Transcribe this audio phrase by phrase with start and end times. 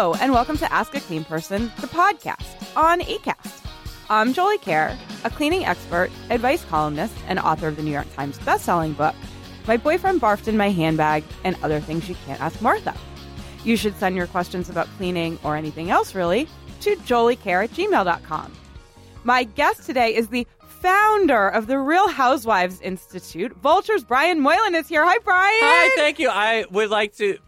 [0.00, 3.66] Hello, and welcome to Ask a Clean Person, the podcast on ACAST.
[4.08, 8.38] I'm Jolie Kerr, a cleaning expert, advice columnist, and author of the New York Times
[8.38, 9.14] bestselling book,
[9.66, 12.94] My Boyfriend Barfed in My Handbag and Other Things You Can't Ask Martha.
[13.62, 16.48] You should send your questions about cleaning or anything else, really,
[16.80, 18.52] to joliekerr at gmail.com.
[19.24, 23.54] My guest today is the founder of the Real Housewives Institute.
[23.58, 25.04] Vulture's Brian Moylan is here.
[25.04, 25.60] Hi, Brian.
[25.60, 26.30] Hi, thank you.
[26.30, 27.38] I would like to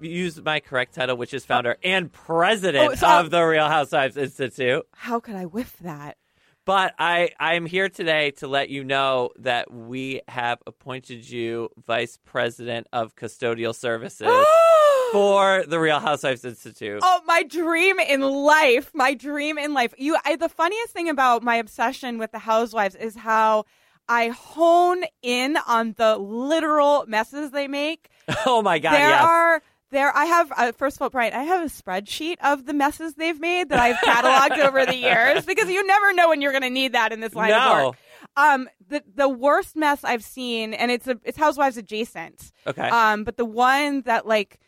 [0.00, 3.42] use my correct title, which is uh, founder and oh, president Oh, so- of the
[3.42, 4.86] Real Housewives Institute.
[4.94, 6.16] How could I whiff that?
[6.64, 12.18] But I, I'm here today to let you know that we have appointed you vice
[12.26, 14.28] president of custodial services
[15.12, 17.00] for the Real Housewives Institute.
[17.02, 18.90] Oh, my dream in life.
[18.92, 19.94] My dream in life.
[19.96, 23.64] You I, the funniest thing about my obsession with the housewives is how
[24.06, 28.10] I hone in on the literal messes they make.
[28.44, 28.92] Oh my God!
[28.92, 29.24] there yes.
[29.24, 32.74] are there I have uh, first of all, Brian, I have a spreadsheet of the
[32.74, 36.52] messes they've made that I've cataloged over the years because you never know when you're
[36.52, 37.96] going to need that in this line of work.
[38.36, 42.52] Um, the the worst mess I've seen, and it's a it's housewives adjacent.
[42.66, 42.88] okay.
[42.88, 44.58] Um, but the one that like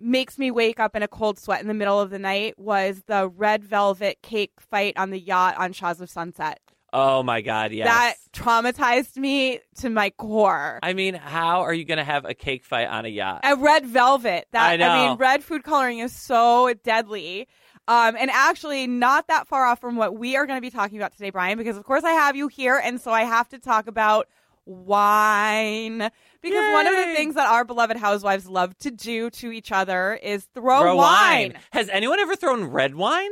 [0.00, 3.02] makes me wake up in a cold sweat in the middle of the night was
[3.06, 6.60] the red velvet cake fight on the yacht on Shahs of Sunset.
[6.94, 7.72] Oh my God!
[7.72, 7.86] Yes.
[7.86, 10.78] That traumatized me to my core.
[10.82, 13.40] I mean, how are you going to have a cake fight on a yacht?
[13.44, 14.46] a red velvet.
[14.52, 15.08] That I know.
[15.08, 17.48] mean, red food coloring is so deadly.
[17.86, 20.96] Um, and actually, not that far off from what we are going to be talking
[20.96, 23.58] about today, Brian, because of course I have you here, and so I have to
[23.58, 24.26] talk about
[24.64, 26.10] wine.
[26.40, 30.14] Because one of the things that our beloved housewives love to do to each other
[30.22, 31.58] is throw, Throw wine.
[31.72, 33.30] Has anyone ever thrown red wine?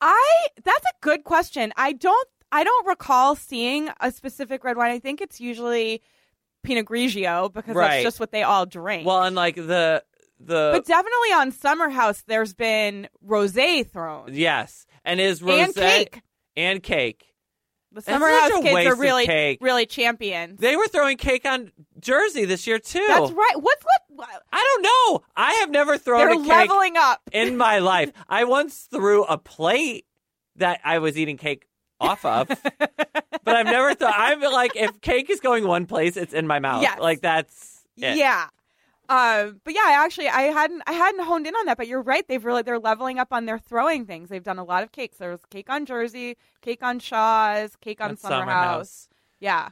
[0.00, 1.72] I that's a good question.
[1.76, 4.90] I don't I don't recall seeing a specific red wine.
[4.90, 6.02] I think it's usually
[6.62, 7.88] Pinot Grigio because Right.
[7.88, 9.06] that's just what they all drink.
[9.06, 10.02] Well, and like the
[10.40, 15.74] the But definitely on Summer House, there's been rosé thrown yes, and is rosé and
[15.74, 16.20] cake.
[16.56, 17.24] and cake.
[17.90, 19.58] The Summer House kids are really, cake.
[19.62, 20.60] really champions.
[20.60, 23.04] They were throwing cake on Jersey this year too.
[23.08, 23.54] That's right.
[23.56, 24.28] What's what?
[24.52, 25.24] I don't know.
[25.36, 27.20] I have never thrown They're a cake leveling up.
[27.32, 28.12] in my life.
[28.28, 30.04] I once threw a plate
[30.56, 31.66] that I was eating cake
[32.00, 34.14] off of, but I've never thought.
[34.16, 36.82] I'm like, if cake is going one place, it's in my mouth.
[36.82, 36.98] Yes.
[37.00, 38.16] Like that's it.
[38.16, 38.46] Yeah.
[39.10, 42.26] Um, but yeah, actually I hadn't I hadn't honed in on that, but you're right.
[42.28, 44.28] They've really they're leveling up on their throwing things.
[44.28, 45.16] They've done a lot of cakes.
[45.16, 48.66] There was cake on Jersey, cake on Shahs, cake on Summer, Summer House.
[48.66, 49.08] House.
[49.40, 49.70] Yeah,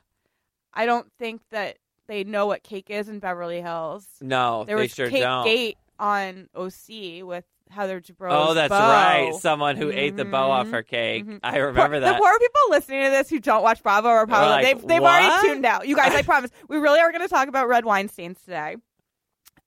[0.73, 1.77] I don't think that
[2.07, 4.07] they know what cake is in Beverly Hills.
[4.21, 5.45] No, There they was sure Cake don't.
[5.45, 8.29] Gate on OC with Heather Dubrow.
[8.31, 9.33] Oh, that's right.
[9.41, 10.73] Someone who ate the bow off Mhm.
[10.73, 11.27] her cake.
[11.27, 11.41] Mhm.
[11.43, 12.13] I remember The that.
[12.15, 15.03] The poor people listening to this who don't watch Bravo or Pablo, like, they've they've
[15.03, 15.87] "What?" already tuned out.
[15.89, 18.77] You guys, I promise, we really are going to talk about red wine stains today,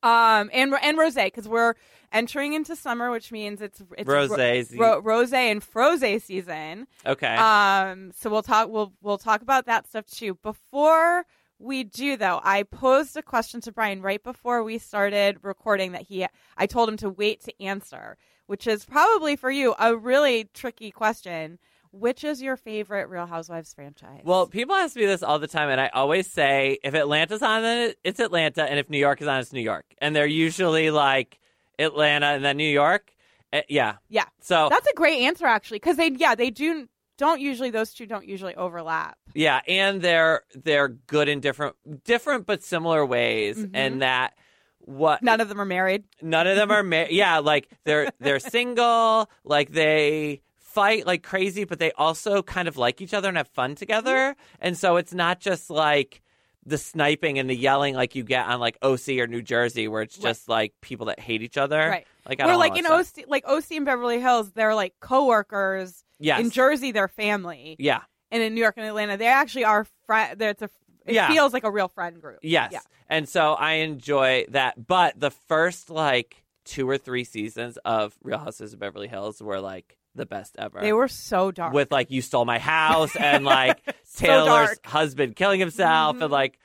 [0.02, 1.74] um, and and rosé because we're
[2.12, 6.88] entering into summer, which means it's it's Rosé ro- ro- rosé and froze season.
[7.06, 7.36] okay.
[7.36, 10.36] Um, so we'll talk we'll we'll talk about that stuff too.
[10.42, 11.26] Before
[11.60, 16.04] we do though, I posed a question to Brian right before we started recording that
[16.04, 16.26] he
[16.58, 20.90] I told him to wait to answer, which is probably for you a really tricky
[20.92, 21.60] question.
[21.92, 24.22] Which is your favorite Real Housewives franchise?
[24.24, 27.64] Well, people ask me this all the time, and I always say if Atlanta's on,
[27.64, 29.86] then it- it's Atlanta, and if New York is on, it's New York.
[29.98, 31.40] And they're usually like
[31.80, 33.12] Atlanta and then New York.
[33.52, 33.96] Uh, yeah.
[34.08, 36.88] yeah, So that's a great answer actually because they yeah they do
[37.20, 39.18] don't usually those two don't usually overlap.
[39.36, 43.72] yeah, and they're they're good in different different but similar ways, Mhm.
[43.76, 44.34] and that
[44.80, 46.06] what None of them are married.
[46.22, 47.12] none of them are married.
[47.24, 52.78] yeah like they're they're single like they fight like crazy but they also kind of
[52.78, 56.22] like each other and have fun together and so it's not just like
[56.66, 60.02] the sniping and the yelling like you get on like OC or New Jersey where
[60.04, 60.24] it's Right.
[60.30, 62.08] just like people that hate each other Right.
[62.28, 62.86] like I Or don't like know in.
[63.02, 66.04] OC like OC in Beverly Hills, they're like coworkers.
[66.20, 67.76] Yes In Jersey, they're family.
[67.80, 68.02] yeah
[68.32, 70.36] and in New York and Atlanta, they actually are friends.
[70.40, 70.70] It's a.
[71.06, 71.28] It Yeah.
[71.30, 72.38] feels like a real friend group.
[72.44, 72.72] Yes.
[72.72, 72.82] Yeah.
[73.10, 74.86] And so I enjoy that.
[74.86, 79.60] But the first like two or three seasons of Real Houses of Beverly Hills were
[79.60, 80.80] like the best ever.
[80.80, 81.74] They were so dark.
[81.74, 84.86] with like you stole my house and like So Taylor's dark.
[84.86, 86.24] husband killing himself Mhm.
[86.26, 86.60] and like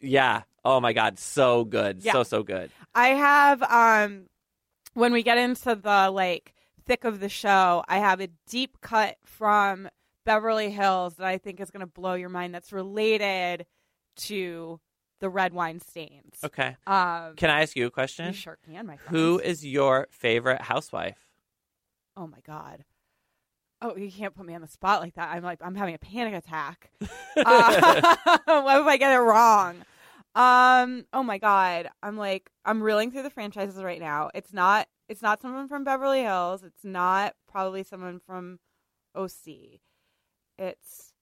[0.00, 0.42] yeah.
[0.64, 2.04] Oh my god, so good.
[2.04, 2.12] Yeah.
[2.12, 2.70] So so good.
[2.94, 4.26] I have um
[4.92, 6.54] when we get into the like
[6.86, 9.88] thick of the show, I have a deep cut from
[10.24, 13.66] Beverly Hills that I think is going to blow your mind that's related
[14.16, 14.80] to
[15.20, 16.36] the red wine stains.
[16.44, 16.76] Okay.
[16.86, 18.32] Um Can I ask you a you question?
[18.32, 19.16] sure can, my friend.
[19.16, 21.18] Who is your favorite housewife?
[22.16, 22.84] Oh my god.
[23.80, 25.30] Oh, you can't put me on the spot like that.
[25.30, 26.90] I'm like I'm having a panic attack.
[27.36, 29.76] uh, what if I get it wrong?
[30.34, 31.06] Um.
[31.12, 31.88] Oh my god.
[32.02, 34.30] I'm like I'm reeling through the franchises right now.
[34.34, 34.88] It's not.
[35.08, 36.62] It's not someone from Beverly Hills.
[36.62, 38.58] It's not probably someone from
[39.14, 39.80] OC.
[40.58, 41.12] It's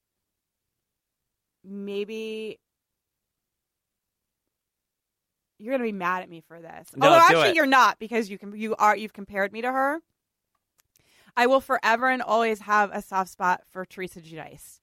[1.65, 2.59] maybe.
[5.59, 6.89] You're gonna be mad at me for this.
[6.97, 7.55] No, Although actually it.
[7.57, 10.01] you're not because you can you are you've compared me to her.
[11.37, 14.81] I will forever and always have a soft spot for Teresa Giudice.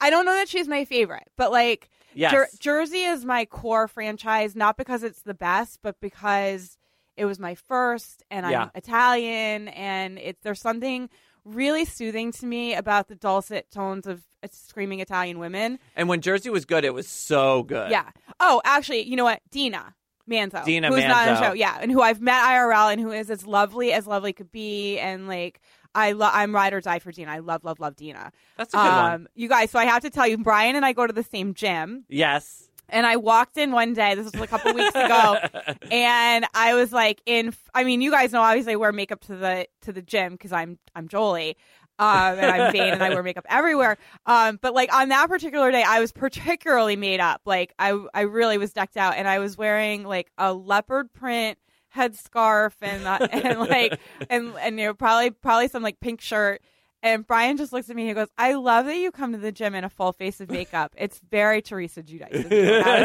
[0.00, 2.32] I don't know that she's my favorite, but like Yes.
[2.32, 6.76] Jer- Jersey is my core franchise, not because it's the best, but because
[7.18, 8.68] it was my first, and I'm Yeah.
[8.74, 11.10] Italian, and it's there's something
[11.44, 15.78] really soothing to me about the dulcet tones of uh, screaming Italian women.
[15.96, 17.90] and when Jersey was good, it was so good.
[17.90, 18.04] Yeah.
[18.38, 19.40] Oh, actually, you know what?
[19.50, 19.94] Dina
[20.30, 21.46] Manzo, Dina who's not on the Manzo.
[21.48, 24.52] show, yeah, and who I've met IRL, and who is as lovely as lovely could
[24.52, 25.60] be, and like
[25.94, 27.30] I love, I'm ride or die for Dina.
[27.32, 28.30] I love, love, love Dina.
[28.58, 29.12] That's a good one.
[29.14, 31.22] Um, you guys, so I have to tell you, Brian and I go to the
[31.24, 32.04] same gym.
[32.08, 32.67] Yes.
[32.88, 35.38] And I walked in one day, this was a couple weeks ago,
[35.90, 39.36] and I was like in I mean, you guys know obviously I wear makeup to
[39.36, 41.56] the to the gym because I'm I'm Jolie.
[42.00, 43.98] Um, and I'm vain and I wear makeup everywhere.
[44.24, 47.40] Um, but like on that particular day, I was particularly made up.
[47.44, 51.58] Like I, I really was decked out, and I was wearing like a leopard print
[51.94, 53.98] headscarf and uh, and like
[54.30, 56.62] and and you know probably probably some like pink shirt.
[57.02, 59.38] And Brian just looks at me and he goes, "I love that you come to
[59.38, 60.92] the gym in a full face of makeup.
[60.96, 63.00] It's very Teresa Giudice." of you." And I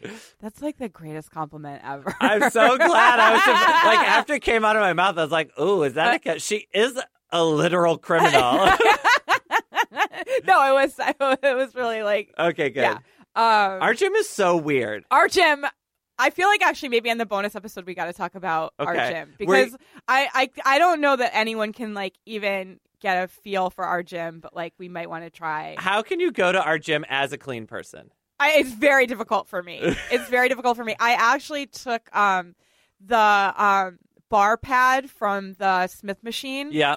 [0.00, 3.20] was like, "That's like the greatest compliment ever." I'm so glad.
[3.20, 5.84] I was just, like after it came out of my mouth, I was like, "Ooh,
[5.84, 6.98] is that a she is
[7.30, 8.66] a literal criminal?"
[10.44, 12.80] no, it was it was really like okay, good.
[12.82, 12.98] yeah.
[13.34, 15.04] Um, Our gym is so weird.
[15.10, 15.64] our gym.
[16.20, 18.92] I feel like actually maybe in the bonus episode we got to talk about our
[18.96, 19.10] Okay.
[19.12, 19.76] gym Were- because
[20.08, 24.02] I, I I don't know that anyone can like even get a feel for our
[24.02, 25.76] gym, but like we might want to try.
[25.78, 28.10] How can you go to our gym as a clean person?
[28.40, 29.80] I, it's very difficult for me.
[30.10, 30.94] it's very difficult for me.
[30.98, 32.54] I actually took um
[33.04, 33.98] the um
[34.28, 36.70] bar pad from the Smith machine.
[36.72, 36.96] Yeah.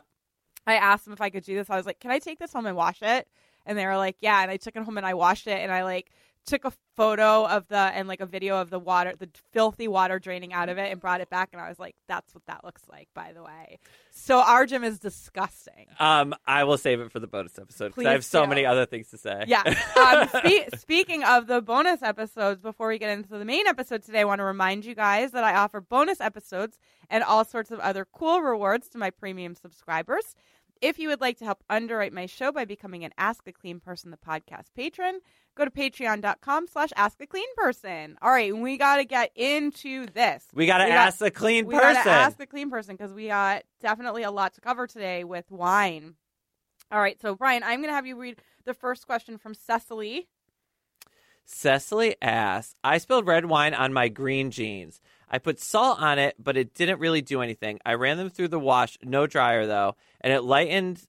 [0.68, 1.70] I asked them if I could do this.
[1.70, 3.28] I was like, "Can I take this home and wash it?"
[3.66, 5.72] And they were like, "Yeah." And I took it home and I washed it and
[5.72, 6.12] I like
[6.46, 10.20] took a photo of the and like a video of the water, the filthy water
[10.20, 11.50] draining out of it, and brought it back.
[11.54, 13.80] And I was like, "That's what that looks like." By the way,
[14.12, 15.88] so our gym is disgusting.
[16.00, 18.50] Um, I will save it for the bonus episode because I have so do.
[18.50, 19.46] many other things to say.
[19.48, 19.64] Yeah.
[20.02, 24.22] Um, spe- speaking of the bonus episodes, before we get into the main episode today,
[24.22, 26.80] I want to remind you guys that I offer bonus episodes
[27.10, 30.36] and all sorts of other cool rewards to my premium subscribers.
[30.82, 33.80] If you would like to help underwrite my show by becoming an Ask a Clean
[33.80, 35.20] Person, the podcast patron,
[35.56, 38.18] go to patreon.com slash ask a clean person.
[38.22, 40.44] All right, we got to get into this.
[40.56, 41.94] we gotta We got- ask a clean We person.
[41.94, 45.24] got to ask the clean person because we got definitely a lot to cover today
[45.24, 46.16] with wine.
[46.92, 50.28] All right, so Brian, I'm going to have you read the first question from Cecily.
[51.46, 55.00] Cecily asks, I spilled red wine on my green jeans.
[55.32, 57.80] I put salt on it, but it didn't really do anything.
[57.86, 61.02] I ran them through the wash, no dryer though, and it lightened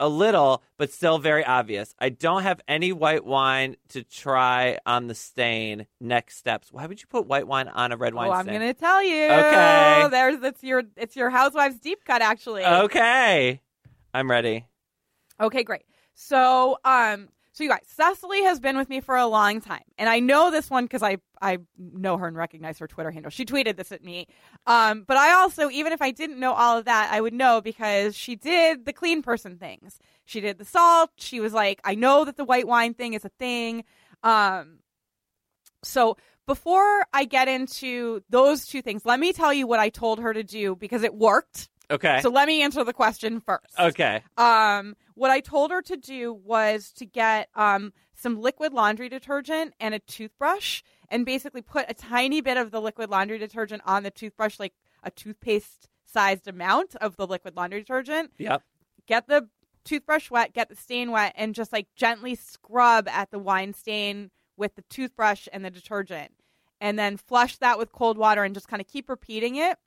[0.00, 1.94] a little, but still very obvious.
[1.98, 5.86] I don't have any white wine to try on the stain.
[6.00, 6.72] Next steps.
[6.72, 9.02] Why would you put white wine on a red wine oh, I'm going to tell
[9.02, 9.24] you.
[9.24, 10.08] Okay.
[10.10, 12.64] There's it's your it's your housewives deep cut actually.
[12.64, 13.60] Okay.
[14.12, 14.66] I'm ready.
[15.40, 15.84] Okay, great.
[16.14, 17.28] So, um,
[17.58, 20.52] so you guys, Cecily has been with me for a long time, and I know
[20.52, 23.30] this one because I I know her and recognize her Twitter handle.
[23.30, 24.28] She tweeted this at me,
[24.68, 27.60] um, but I also, even if I didn't know all of that, I would know
[27.60, 29.98] because she did the clean person things.
[30.24, 31.10] She did the salt.
[31.16, 33.82] She was like, I know that the white wine thing is a thing.
[34.22, 34.78] Um,
[35.82, 40.20] so before I get into those two things, let me tell you what I told
[40.20, 41.70] her to do because it worked.
[41.90, 42.20] Okay.
[42.20, 43.78] So let me answer the question first.
[43.78, 44.22] okay.
[44.36, 49.74] Um, what I told her to do was to get um, some liquid laundry detergent
[49.80, 54.02] and a toothbrush, and basically put a tiny bit of the liquid laundry detergent on
[54.02, 58.32] the toothbrush, like a toothpaste sized amount of the liquid laundry detergent.
[58.38, 58.62] Yep.
[59.06, 59.48] Get the
[59.84, 64.30] toothbrush wet, get the stain wet, and just like gently scrub at the wine stain
[64.56, 66.32] with the toothbrush and the detergent.
[66.80, 69.78] And then flush that with cold water and just kind of keep repeating it.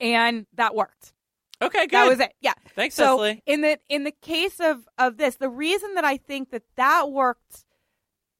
[0.00, 1.12] And that worked.
[1.60, 1.90] Okay, good.
[1.90, 2.32] That was it.
[2.40, 2.54] Yeah.
[2.76, 3.42] Thanks, so Cecily.
[3.46, 7.10] in the in the case of of this, the reason that I think that that
[7.10, 7.64] worked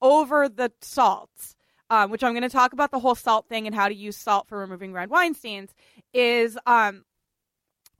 [0.00, 1.56] over the salts,
[1.90, 4.16] um, which I'm going to talk about the whole salt thing and how to use
[4.16, 5.74] salt for removing red wine stains,
[6.12, 7.04] is um,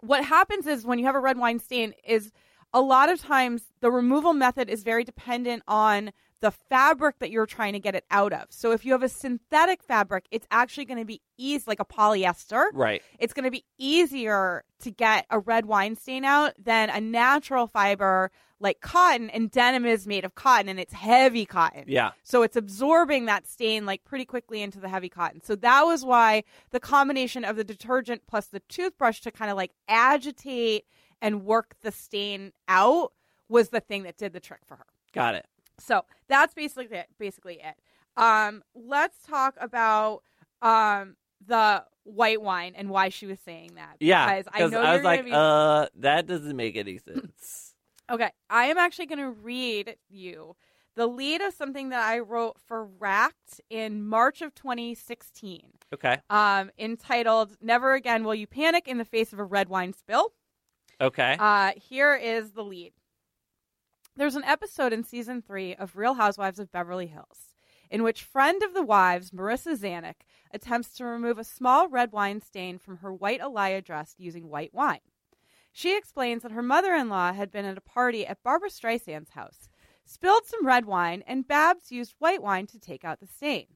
[0.01, 2.31] what happens is when you have a red wine stain is
[2.73, 7.47] a lot of times the removal method is very dependent on the fabric that you're
[7.47, 8.47] trying to get it out of.
[8.51, 11.85] So if you have a synthetic fabric, it's actually going to be easy, like a
[11.85, 12.69] polyester.
[12.73, 13.03] Right.
[13.19, 17.67] It's going to be easier to get a red wine stain out than a natural
[17.67, 18.31] fiber
[18.61, 19.31] like cotton.
[19.31, 21.85] And denim is made of cotton and it's heavy cotton.
[21.87, 22.11] Yeah.
[22.23, 25.43] So it's absorbing that stain like pretty quickly into the heavy cotton.
[25.43, 29.57] So that was why the combination of the detergent plus the toothbrush to kind of
[29.57, 30.85] like agitate
[31.21, 33.13] and work the stain out
[33.49, 34.87] was the thing that did the trick for her.
[35.13, 35.47] Got it.
[35.79, 37.07] So that's basically it.
[37.19, 37.77] Basically it.
[38.21, 40.23] Um, let's talk about
[40.61, 41.17] um,
[41.47, 43.97] the white wine and why she was saying that.
[44.01, 44.43] Yeah.
[44.43, 45.33] because I know I was like, be...
[45.33, 47.65] uh, that doesn't make any sense.
[48.11, 50.57] Okay, I am actually going to read you
[50.97, 55.61] the lead of something that I wrote for Racked in March of 2016,
[55.95, 56.17] okay.
[56.31, 60.33] um, entitled "Never Again Will You Panic in the Face of a Red Wine Spill."
[61.01, 61.37] Okay.
[61.39, 62.93] Uh, here is the lead.
[64.19, 67.55] There's an episode in season three of Real Housewives of Beverly Hills
[67.89, 70.23] in which friend of the wives, Marissa Zanuck,
[70.53, 74.75] attempts to remove a small red wine stain from her white Alaia dress using white
[74.75, 74.99] wine.
[75.73, 79.31] She explains that her mother in law had been at a party at Barbra Streisand's
[79.31, 79.69] house,
[80.05, 83.67] spilled some red wine, and Babs used white wine to take out the stain.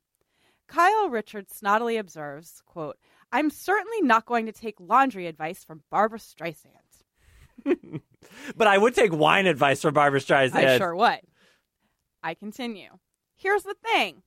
[0.66, 2.98] Kyle Richards snottily observes, quote,
[3.30, 6.81] I'm certainly not going to take laundry advice from Barbra Streisand.
[8.56, 10.54] But I would take wine advice from Barbra Streisand.
[10.54, 11.20] I sure would.
[12.22, 12.90] I continue.
[13.36, 14.22] Here's the thing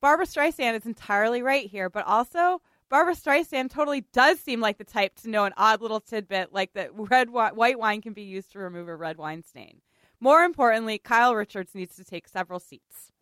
[0.00, 4.84] Barbra Streisand is entirely right here, but also Barbra Streisand totally does seem like the
[4.84, 8.22] type to know an odd little tidbit like that red wi- white wine can be
[8.22, 9.80] used to remove a red wine stain.
[10.20, 13.12] More importantly, Kyle Richards needs to take several seats.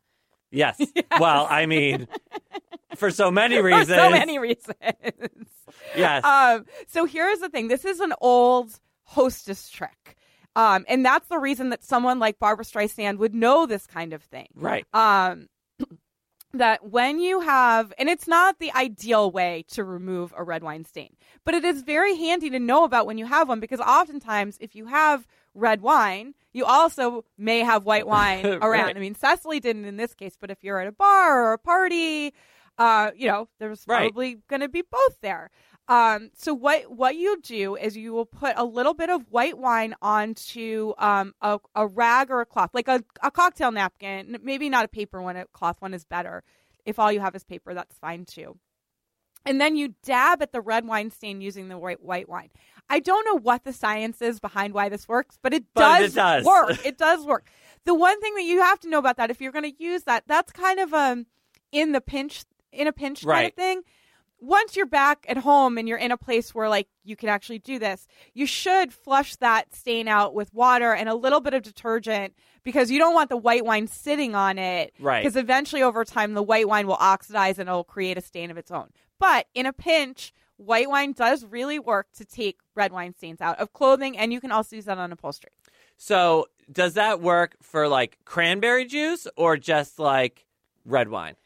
[0.50, 0.80] Yes.
[1.20, 2.08] Well, I mean,
[2.96, 3.88] for so many reasons.
[3.88, 4.76] For so many reasons.
[5.96, 6.24] Yes.
[6.24, 7.68] Um, so here's the thing.
[7.68, 10.16] This is an old hostess trick.
[10.54, 14.22] Um, and that's the reason that someone like Barbra Streisand would know this kind of
[14.22, 14.48] thing.
[14.54, 14.86] right.
[14.94, 15.48] Um,
[16.54, 20.84] that when you have, and it's not the ideal way to remove a red wine
[20.86, 24.56] stain, but it is very handy to know about when you have one because oftentimes
[24.60, 28.86] if you have red wine, you also may have white wine around.
[28.86, 28.96] Right.
[28.96, 31.58] I mean, Cecily didn't in this case, but if you're at a bar or a
[31.58, 32.32] party,
[32.78, 34.10] uh, you know, there's Right.
[34.10, 35.50] probably going to be both there.
[35.88, 39.56] Um, so what what you do is you will put a little bit of white
[39.56, 44.38] wine onto um, a, a rag or a cloth, like a, a cocktail napkin.
[44.42, 46.42] Maybe not a paper one; a cloth one is better.
[46.84, 48.58] If all you have is paper, that's fine too.
[49.44, 52.50] And then you dab at the red wine stain using the white white wine.
[52.90, 56.10] I don't know what the science is behind why this works, but it But does,
[56.10, 56.44] it does.
[56.44, 56.78] work.
[56.84, 57.48] It does work.
[57.84, 60.02] The one thing that you have to know about that, if you're going to use
[60.02, 61.26] that, that's kind of um
[61.70, 63.82] in the pinch in a pinch kind of thing
[64.40, 67.58] once you're back at home and you're in a place where like you can actually
[67.58, 71.62] do this, you should flush that stain out with water and a little bit of
[71.62, 74.92] detergent because you don't want the white wine sitting on it.
[74.98, 75.22] Right.
[75.22, 78.58] Because eventually over time the white wine will oxidize and it'll create a stain of
[78.58, 78.88] its own.
[79.18, 83.58] But in a pinch, white wine does really work to take red wine stains out
[83.58, 85.52] of clothing and you can also use that on upholstery.
[85.96, 90.44] So, does that work for like cranberry juice or just like
[90.84, 91.36] red wine?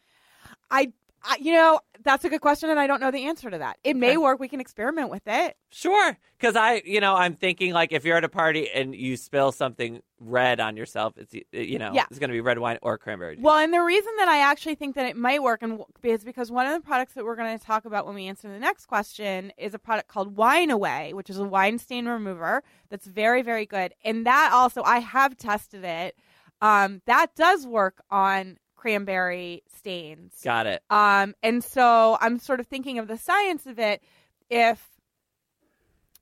[0.70, 3.58] I, I you know, that's a good question and I don't know the answer to
[3.58, 3.78] that.
[3.84, 4.16] It may Okay.
[4.16, 4.40] work.
[4.40, 5.56] We can experiment with it.
[5.70, 6.16] Sure.
[6.38, 9.52] Because I, you know, I'm thinking like if you're at a party and you spill
[9.52, 12.04] something red on yourself, it's, you know, Yeah.
[12.10, 13.42] it's going to be red wine or cranberry juice.
[13.44, 16.50] Well, and the reason that I actually think that it might work and is because
[16.50, 18.86] one of the products that we're going to talk about when we answer the next
[18.86, 23.42] question is a product called Wine Away, which is a wine stain remover that's very,
[23.42, 23.94] very good.
[24.04, 26.16] And that also, I have tested it.
[26.62, 30.32] Um, that does work on cranberry stains.
[30.42, 30.82] Got it.
[30.88, 34.02] Um, and so I'm sort of thinking of the science of it.
[34.48, 34.82] If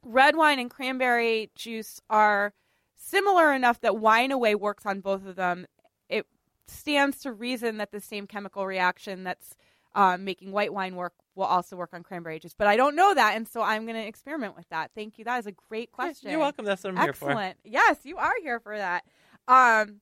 [0.04, 2.52] red wine and cranberry juice are
[2.96, 5.66] similar enough that wine away works on both of them,
[6.08, 6.26] it
[6.66, 9.54] stands to reason that the same chemical reaction that's
[9.94, 12.54] um, making white wine work will also work on cranberry juice.
[12.58, 14.90] But I don't know that, and so I'm going to experiment with that.
[14.96, 15.24] Thank you.
[15.24, 16.30] That is a great question.
[16.30, 16.64] You're welcome.
[16.64, 17.30] That's what I'm here for.
[17.30, 17.56] Excellent.
[17.64, 19.04] Yes, you are here for that.
[19.46, 20.00] Um,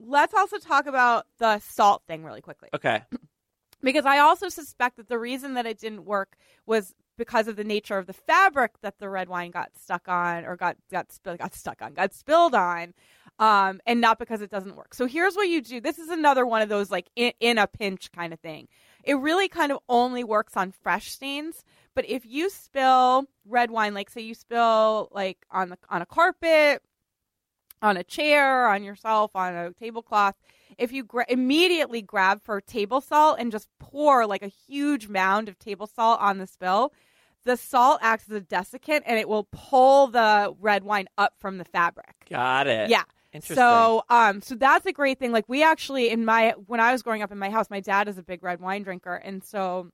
[0.00, 3.02] let's also talk about the salt thing really quickly Okay.
[3.82, 6.36] because I also suspect that the reason that it didn't work
[6.66, 10.44] was because of the nature of the fabric that the red wine got stuck on
[10.44, 12.94] or got got spilled got stuck on got spilled on
[13.40, 16.46] um, and not because it doesn't work so here's what you do this is another
[16.46, 18.68] one of those like in, in a pinch kind of thing
[19.08, 21.64] it really kind of only works on fresh stains.
[21.94, 26.06] But if you spill red wine, like say you spill like on the on a
[26.06, 26.82] carpet,
[27.82, 30.34] on a chair, on yourself, on a tablecloth,
[30.76, 35.48] if you gra- immediately grab for table salt and just pour like a huge mound
[35.48, 36.92] of table salt on the spill,
[37.44, 41.58] the salt acts as a desiccant and it will pull the red wine up from
[41.58, 42.14] the fabric.
[42.28, 42.90] Got it.
[42.90, 43.04] Yeah.
[43.32, 43.56] Interesting.
[43.56, 45.32] So, um, so that's a great thing.
[45.32, 48.08] Like we actually in my when I was growing up in my house, my dad
[48.08, 49.90] is a big red wine drinker, and so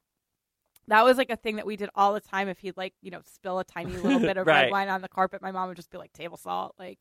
[0.89, 2.49] that was like a thing that we did all the time.
[2.49, 4.63] If he'd like, you know, spill a tiny little bit of Right.
[4.65, 6.75] red wine on the carpet, my mom would just be like table salt.
[6.79, 6.99] Like,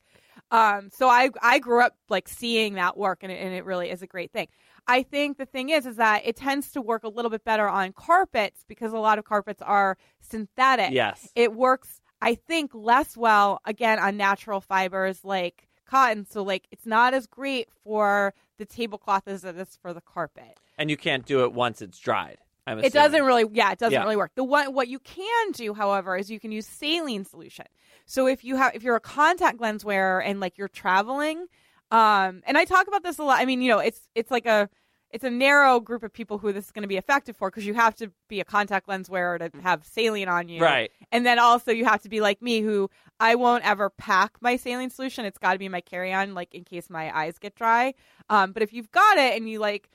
[0.51, 3.89] um, so I I grew up like seeing that work, and it, and it really
[3.89, 4.47] is a great thing.
[4.87, 7.67] I think the thing is, is that it tends to work a little bit better
[7.69, 10.91] on carpets because a lot of carpets are synthetic.
[10.91, 11.29] yes.
[11.35, 16.25] It works, I think, less well again on natural fibers like cotton.
[16.25, 20.57] So like it's not as great for the tablecloth as it is for the carpet.
[20.77, 22.37] and you can't do it once it's dried.
[22.67, 24.03] It doesn't really, yeah, it doesn't Yeah.
[24.03, 24.31] really work.
[24.35, 27.65] The one, what you can do, however, is you can use saline solution.
[28.05, 31.47] So if you have, if you're a contact lens wearer and like you're traveling,
[31.91, 33.39] um, and I talk about this a lot.
[33.39, 34.69] I mean, you know, it's it's like a
[35.11, 37.67] it's a narrow group of people who this is going to be effective for because
[37.67, 40.89] you have to be a contact lens wearer to have saline on you, Right.
[41.11, 42.89] And then also you have to be like me, who
[43.19, 45.23] I won't ever pack my saline solution.
[45.25, 47.93] It's got to be my carry-on, like in case my eyes get dry.
[48.27, 49.87] Um, but if you've got it and you like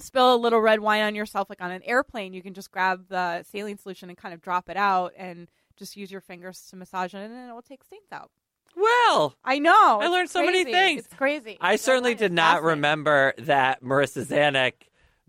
[0.00, 3.08] spill a little red wine on yourself, like on an airplane, you can just grab
[3.08, 6.76] the saline solution and kind of drop it out and just use your fingers to
[6.76, 8.30] massage it, and then it will take stains out.
[8.76, 9.98] Well, I know.
[10.00, 11.04] I learned so many things.
[11.04, 11.58] It's crazy.
[11.60, 14.74] I certainly did not remember that Marissa Zanuck,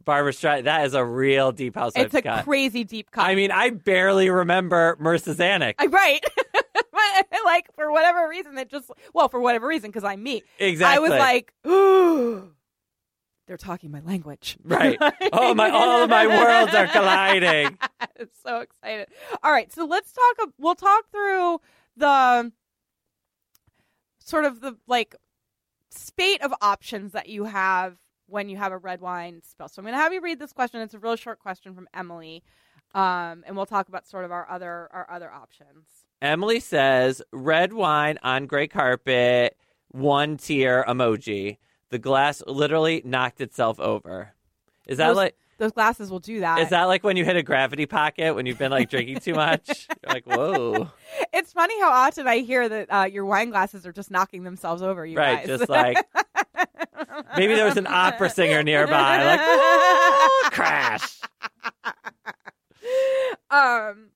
[0.04, 0.66] Barbra Streisand.
[0.66, 2.44] That is a real Deep Housewives It's a cut.
[2.44, 3.26] crazy deep cut.
[3.26, 5.76] I mean, I barely remember Marissa Zanuck.
[5.80, 6.24] I, right.
[6.54, 10.44] but like for whatever reason, it just well for whatever reason because I'm me.
[10.60, 10.96] exactly.
[10.96, 12.52] I was like, ooh,
[13.50, 14.58] they're talking my language.
[14.64, 14.96] right.
[15.34, 15.72] Oh my!
[15.72, 17.80] All of my worlds are colliding.
[18.00, 19.08] I'm so excited.
[19.44, 20.52] All right, so let's talk.
[20.60, 21.60] We'll talk through
[21.98, 22.52] the
[24.20, 25.16] sort of the like
[25.90, 29.68] spate of options that you have when you have a red wine spill.
[29.68, 30.82] So I'm going to have you read this question.
[30.82, 32.44] It's a real short question from Emily,
[32.94, 35.88] um, and we'll talk about sort of our other our other options.
[36.22, 39.58] Emily says, "Red wine on gray carpet,
[39.88, 41.58] one tier emoji.
[41.90, 44.34] The glass literally knocked itself over.
[44.88, 46.60] Is that Those- like?" Those glasses will do that.
[46.60, 49.34] Is that like when you hit a gravity pocket when you've been like drinking too
[49.34, 49.68] much?
[50.04, 50.90] You're like, whoa.
[51.34, 54.82] It's funny how often I hear that uh, your wine glasses are just knocking themselves
[54.82, 55.06] over.
[55.06, 55.46] You right.
[55.46, 55.48] guys.
[55.60, 55.98] Just like
[57.36, 61.20] maybe there was an opera singer nearby, like, "Ooh," crash.
[63.52, 64.08] um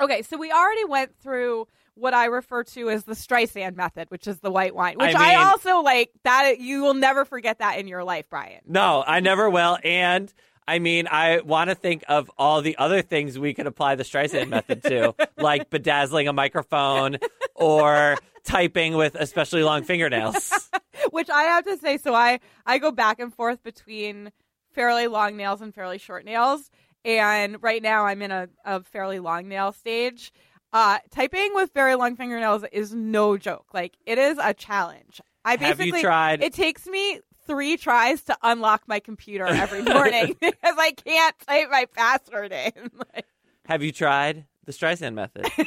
[0.00, 1.66] okay so we already went through
[2.00, 5.34] what i refer to as the streisand method which is the white wine which I
[5.34, 9.20] i, also like that you will never forget that in your life brian No, I
[9.20, 9.78] never will.
[9.84, 10.32] And
[10.66, 14.04] I mean, I want to think of all the other things we could apply the
[14.04, 17.18] Streisand method to, like bedazzling a microphone
[17.54, 20.70] or typing with especially long fingernails.
[21.10, 24.30] which i have to say so i i go back and forth between
[24.72, 26.70] fairly long nails and fairly short nails
[27.04, 30.32] and right now i'm in a, a fairly long nail stage
[30.72, 35.52] uh typing with very long fingernails is no joke like it is a challenge i
[35.52, 36.42] Have basically you tried?
[36.42, 41.68] It takes me three tries to unlock my computer every morning because I can't type
[41.70, 42.72] my password in.
[43.14, 43.26] Like,
[43.66, 45.46] Have you tried the Streisand method?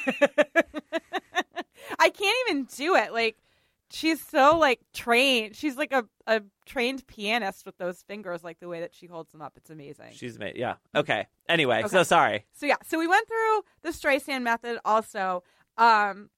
[1.99, 3.11] I can't even do it.
[3.11, 3.35] Like
[3.93, 5.55] she's so like trained.
[5.55, 9.31] She's like a, a trained pianist with those fingers, like the way that she holds
[9.31, 9.53] them up.
[9.55, 10.11] It's amazing.
[10.13, 10.75] She's made, yeah.
[10.95, 11.27] Okay.
[11.47, 11.87] Anyway, Okay.
[11.87, 12.45] so sorry.
[12.53, 15.43] so yeah, so we went through the Streisand method also.
[15.77, 16.29] Um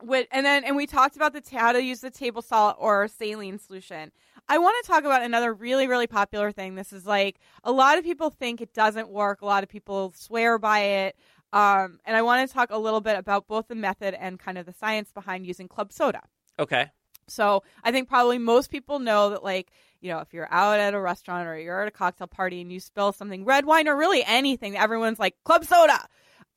[0.00, 3.08] with, and then and we talked about the how to use the table salt or
[3.08, 4.12] saline solution.
[4.48, 6.76] I want to talk about another really really popular thing.
[6.76, 9.42] This is like a lot of people think it doesn't work.
[9.42, 11.16] A lot of people swear by it.
[11.52, 14.56] Um, and I want to talk a little bit about both the method and kind
[14.58, 16.22] of the science behind using club soda.
[16.58, 16.90] Okay.
[17.28, 20.94] So I think probably most people know that, like, you know, if you're out at
[20.94, 23.96] a restaurant or you're at a cocktail party and you spill something, red wine or
[23.96, 25.98] really anything, everyone's like, club soda.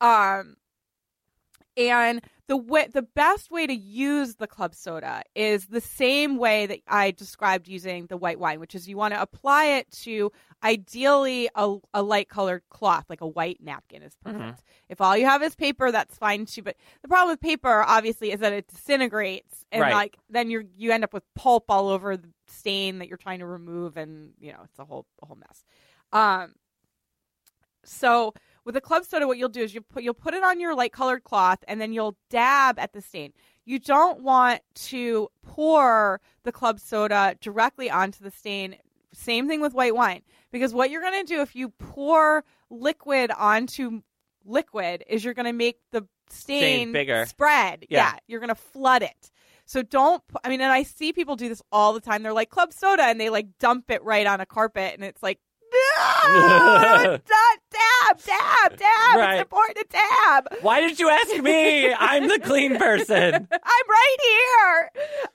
[0.00, 0.56] Um,
[1.76, 6.66] and the way, the best way to use the club soda is the same way
[6.66, 10.30] that I described using the white wine, which is you want to apply it to
[10.62, 14.62] ideally a, a light colored cloth, like a white napkin is perfect.
[14.88, 16.62] If all you have is paper, that's fine too.
[16.62, 19.92] But the problem with paper, obviously, is that it disintegrates, and Right.
[19.94, 23.38] like then you you end up with pulp all over the stain that you're trying
[23.38, 25.64] to remove, and you know it's a whole a whole mess.
[26.12, 26.54] Um,
[27.84, 30.60] so with a club soda, what you'll do is you put you'll put it on
[30.60, 33.32] your light colored cloth, and then you'll dab at the stain.
[33.64, 38.76] You don't want to pour the club soda directly onto the stain
[39.14, 40.22] Same thing with white wine.
[40.50, 44.02] Because what you're going to do if you pour liquid onto
[44.44, 47.26] liquid is you're going to make the stain, Stain bigger.
[47.26, 47.86] spread.
[47.88, 48.14] Yeah.
[48.26, 49.30] You're going to flood it.
[49.64, 52.22] So don't, I mean, and I see people do this all the time.
[52.22, 55.22] They're like club soda and they like dump it right on a carpet and it's
[55.22, 55.38] like,
[55.98, 57.02] "Ah,
[57.70, 59.16] dab, dab, dab.
[59.18, 59.34] Right.
[59.34, 60.48] It's important to dab.
[60.62, 61.92] Why did you ask me?
[61.92, 63.34] I'm the clean person.
[63.52, 64.90] I'm right here.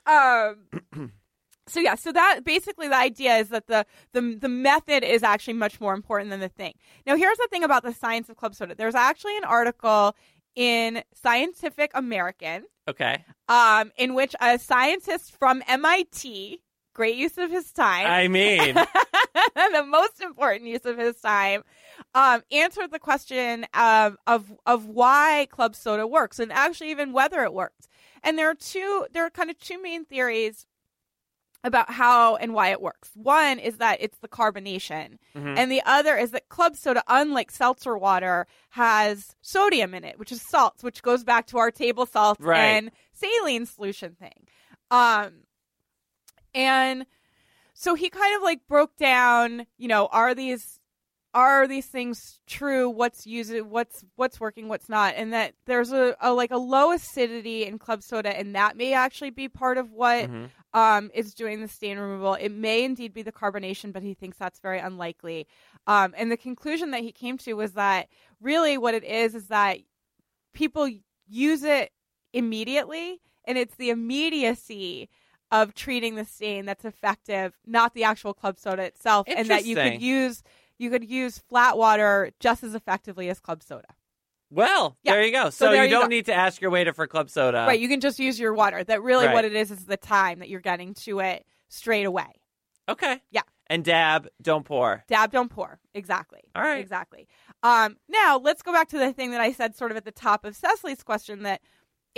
[0.06, 1.12] Um,
[1.66, 5.54] so yeah, so that basically the idea is that the, the the method is actually
[5.54, 6.74] much more important than the thing.
[7.06, 8.74] Now, here's the thing about the science of club soda.
[8.74, 10.14] There's actually an article
[10.54, 13.24] in Scientific American Okay.
[13.48, 16.60] um, in which a scientist from MIT,
[16.98, 18.74] great use of his time, I mean,
[19.54, 21.62] the most important use of his time,
[22.14, 27.42] um, answered the question of, of of why club soda works and actually even whether
[27.44, 27.86] it works.
[28.24, 30.66] And there are two there are kind of two main theories
[31.64, 33.10] about how and why it works.
[33.14, 35.56] One is that it's the carbonation, Mhm.
[35.58, 40.32] and the other is that club soda, unlike seltzer water, has sodium in it, which
[40.32, 42.58] is salts, which goes back to our table salts Right.
[42.58, 44.46] and saline solution thing.
[44.90, 45.42] Um,
[46.54, 47.06] and
[47.74, 50.80] so he kind of like broke down, you know, are these
[51.34, 52.88] are these things true?
[52.88, 53.68] What's using?
[53.70, 54.68] What's what's working?
[54.68, 55.14] What's not?
[55.16, 58.94] And that there's a, a like a low acidity in club soda, and that may
[58.94, 60.50] actually be part of what Mhm.
[60.74, 62.34] um, is doing the stain removal.
[62.34, 65.46] It may indeed be the carbonation, but he thinks that's very unlikely.
[65.86, 68.08] Um, and the conclusion that he came to was that
[68.40, 69.78] really what it is is that
[70.52, 70.88] people
[71.28, 71.90] use it
[72.32, 75.08] immediately, and it's the immediacy
[75.50, 79.74] of treating the stain that's effective, not the actual club soda itself, and that you
[79.76, 80.42] could use
[80.78, 83.88] you could use flat water just as effectively as club soda.
[84.50, 85.12] well, Yeah.
[85.14, 85.44] there you go.
[85.50, 86.06] So So, you you don't go.
[86.08, 87.64] need to ask your waiter for club soda.
[87.66, 88.82] right, you can just use your water.
[88.84, 89.34] That really Right.
[89.34, 92.40] what it is is the time that you're getting to it straight away.
[92.88, 93.20] Okay.
[93.30, 93.42] Yeah.
[93.66, 95.04] And dab, don't pour.
[95.08, 95.78] Dab, don't pour.
[95.92, 96.40] Exactly.
[96.54, 96.78] All right.
[96.80, 97.28] Exactly.
[97.62, 100.12] Um, now let's go back to the thing that I said sort of at the
[100.12, 101.60] top of Cecily's question that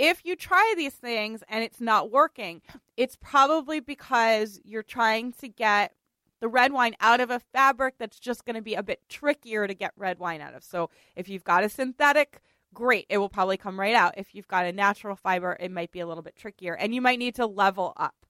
[0.01, 2.63] if you try these things and it's not working,
[2.97, 5.93] it's probably because you're trying to get
[6.39, 9.67] the red wine out of a fabric that's just going to be a bit trickier
[9.67, 10.63] to get red wine out of.
[10.63, 12.41] So if you've got a synthetic,
[12.73, 14.15] great, it will probably come right out.
[14.17, 17.01] If you've got a natural fiber, it might be a little bit trickier and you
[17.01, 18.25] might need to level up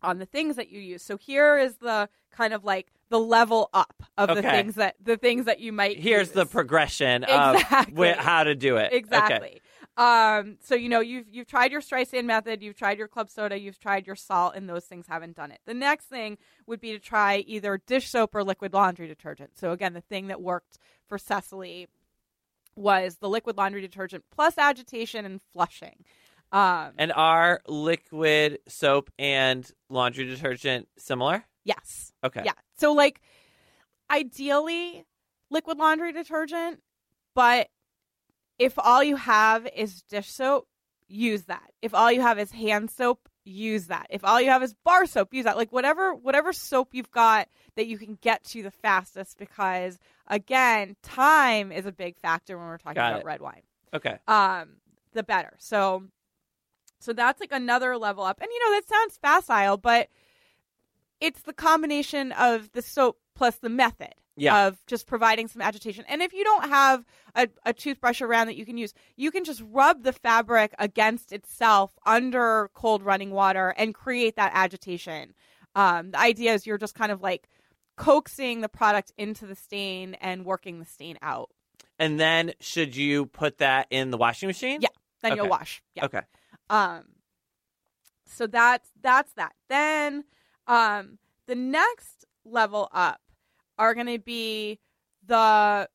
[0.00, 1.02] on the things that you use.
[1.02, 5.16] So here is the kind of like the level up of the things that the
[5.16, 8.10] things that you might Here's the progression Exactly.
[8.10, 8.92] of wh- how to do it.
[8.92, 9.60] Okay.
[9.96, 13.58] Um, so you know you've you've tried your Streisand method, you've tried your club soda,
[13.60, 15.60] you've tried your salt, and those things haven't done it.
[15.66, 19.58] The next thing would be to try either dish soap or liquid laundry detergent.
[19.58, 21.88] So again, the thing that worked for Cecily
[22.74, 26.04] was the liquid laundry detergent plus agitation and flushing.
[26.52, 31.44] Um, And are liquid soap and laundry detergent similar?
[31.64, 32.12] yes.
[32.24, 32.42] Okay.
[32.44, 32.52] Yeah.
[32.78, 33.20] So like
[34.10, 35.04] ideally
[35.50, 36.80] liquid laundry detergent,
[37.34, 37.68] but
[38.58, 40.68] if all you have is dish soap,
[41.08, 41.70] use that.
[41.82, 44.06] If all you have is hand soap, use that.
[44.10, 45.56] If all you have is bar soap, use that.
[45.56, 50.96] Like whatever whatever soap you've got that you can get to the fastest because again,
[51.02, 53.26] time is a big factor when we're talking Got about it.
[53.26, 53.62] red wine
[53.94, 54.16] Okay.
[54.28, 54.76] um,
[55.12, 55.54] the better.
[55.58, 56.04] So,
[57.00, 58.40] so that's like another level up.
[58.40, 60.08] And you know that sounds facile, but
[61.20, 64.66] it's the combination of the soap plus the method Yeah.
[64.68, 66.04] of just providing some agitation.
[66.08, 69.44] And if you don't have a, a toothbrush around that you can use, you can
[69.44, 75.34] just rub the fabric against itself under cold running water and create that agitation.
[75.74, 77.48] Um, the idea is you're just kind of like
[77.96, 81.50] coaxing the product into the stain and working the stain out.
[81.98, 84.80] And then should you put that in the washing machine?
[84.80, 84.88] Yeah.
[85.22, 85.40] Then Okay.
[85.40, 85.82] you'll wash.
[85.94, 86.06] Yeah.
[86.06, 86.22] Okay.
[86.70, 87.04] Um,
[88.26, 89.52] so that's that's that.
[89.68, 90.24] Then
[90.66, 93.20] um, the next level up
[93.78, 94.78] are going to be
[95.26, 95.88] the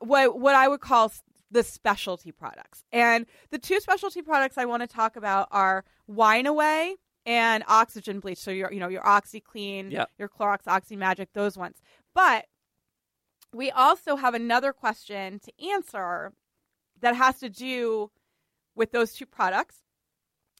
[0.00, 1.12] what what I would call
[1.50, 2.84] the specialty products.
[2.92, 8.20] And the two specialty products I want to talk about are Wine Away and Oxygen
[8.20, 8.38] Bleach.
[8.38, 10.10] So your you know your OxiClean, Yep.
[10.18, 11.76] your Clorox Oxi Magic, those ones.
[12.14, 12.46] But
[13.52, 16.32] we also have another question to answer
[17.00, 18.10] that has to do
[18.74, 19.76] with those two products.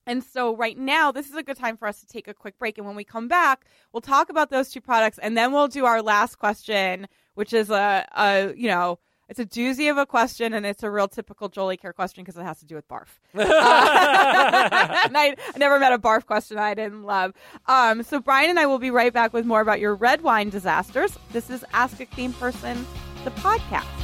[0.07, 2.59] And so, right now, this is a good time for us to take a quick
[2.59, 2.79] break.
[2.79, 5.85] And when we come back, we'll talk about those two products, and then we'll do
[5.85, 10.53] our last question, which is a, a you know, it's a doozy of a question,
[10.53, 13.09] and it's a real typical Jolie Kerr question because it has to do with barf.
[13.35, 17.33] Uh, and I, I never met a barf question I didn't love.
[17.67, 20.51] Um, so Brian and I will be right back with more about your red wine
[20.51, 21.17] disasters.
[21.33, 22.87] This is Ask a Clean Person,
[23.25, 24.04] the podcast.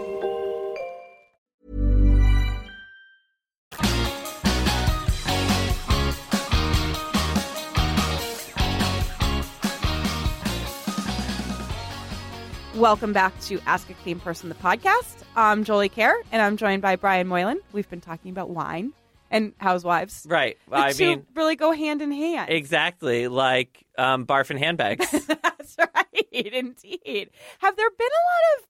[12.81, 15.17] Welcome back to Ask a Clean Person, the podcast.
[15.35, 17.59] I'm Jolie Kerr, and I'm joined by Brian Moylan.
[17.73, 18.93] We've been talking about wine
[19.29, 20.25] and housewives.
[20.27, 20.57] Right.
[20.67, 22.49] The I two mean, really go hand in hand.
[22.49, 25.11] exactly like um, barf and handbags.
[25.27, 27.29] That's right, indeed.
[27.59, 28.65] Have there been a lot of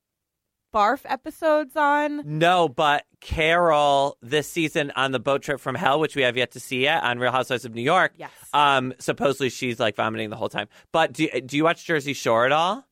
[0.74, 2.21] barf episodes on?
[2.26, 6.52] no, but Carol this season on the boat trip from hell, which we have yet
[6.52, 8.12] to see yet on Real Housewives of New York.
[8.17, 8.32] Yes.
[8.52, 10.67] Um, supposedly she's like vomiting the whole time.
[10.91, 12.86] But do do you watch Jersey Shore at all?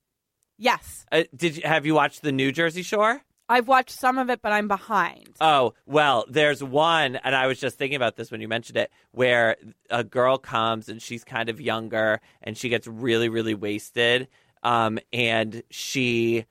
[0.59, 1.05] Yes.
[1.11, 3.21] Uh, did you, have you watched the new Jersey Shore?
[3.47, 5.29] I've watched some of it, but I'm behind.
[5.41, 8.91] Oh, well, there's one, and I was just thinking about this when you mentioned it,
[9.11, 9.55] where
[9.89, 14.27] a girl comes and she's kind of younger and she gets really, really wasted.
[14.61, 16.45] Um, and she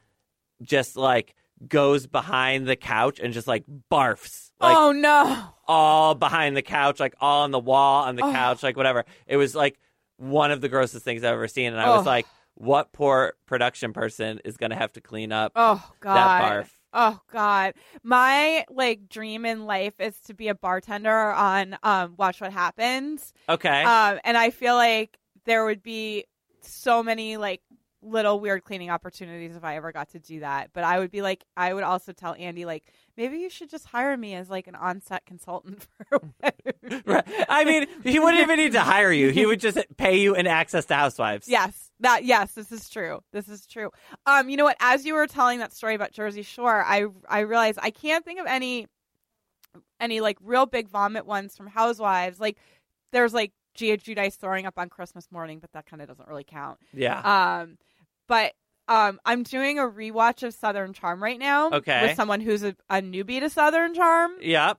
[0.62, 1.37] just like
[1.68, 4.51] goes behind the couch and just like barfs.
[4.61, 5.44] Like oh no.
[5.68, 8.33] all behind the couch, like all on the wall, on the Oh.
[8.33, 9.05] couch, like whatever.
[9.29, 9.79] It was like
[10.16, 11.73] one of the grossest things I've ever seen.
[11.73, 12.11] And I was Oh.
[12.11, 12.27] like,
[12.59, 16.14] what poor production person is going to have to clean up Oh god.
[16.16, 16.68] that barf?
[16.92, 22.40] Oh God, my like dream in life is to be a bartender on um, Watch
[22.40, 23.83] What Happens, Okay.
[23.85, 26.25] um, and I feel like there would be
[26.62, 27.61] so many like
[28.01, 30.71] little weird cleaning opportunities if I ever got to do that.
[30.73, 32.85] But I would be like, I would also tell Andy like,
[33.16, 36.21] maybe you should just hire me as like an on-set consultant for.
[37.05, 37.25] Right.
[37.49, 39.31] I mean, he wouldn't even need to hire you.
[39.31, 41.49] He would just pay you an access to Housewives.
[41.49, 43.21] Yes, that yes, this is true.
[43.33, 43.91] This is true.
[44.27, 44.77] Um, you know what?
[44.81, 48.41] As you were telling that story about Jersey Shore, I I realized I can't think
[48.41, 48.87] of any
[50.01, 52.41] any like real big vomit ones from Housewives.
[52.41, 52.59] Like
[53.13, 56.45] there's like Gia Giudice throwing up on Christmas morning, but that kind of doesn't really
[56.45, 56.79] count.
[56.93, 57.61] Yeah.
[57.61, 57.79] Um,
[58.27, 58.53] but
[58.89, 61.71] um, I'm doing a rewatch of Southern Charm right now.
[61.71, 62.09] Okay.
[62.09, 64.79] With someone who's a, a newbie to Southern Charm yep.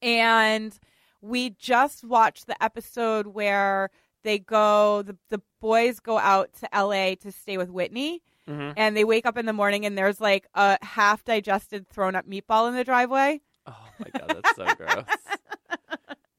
[0.00, 0.78] and
[1.20, 3.90] we just watched the episode where
[4.24, 8.94] they go the the boys go out to LA to stay with Whitney hmm and
[8.94, 12.68] they wake up in the morning and there's like a half digested thrown up meatball
[12.68, 13.40] in the driveway.
[13.66, 15.04] Oh my god, that's so gross.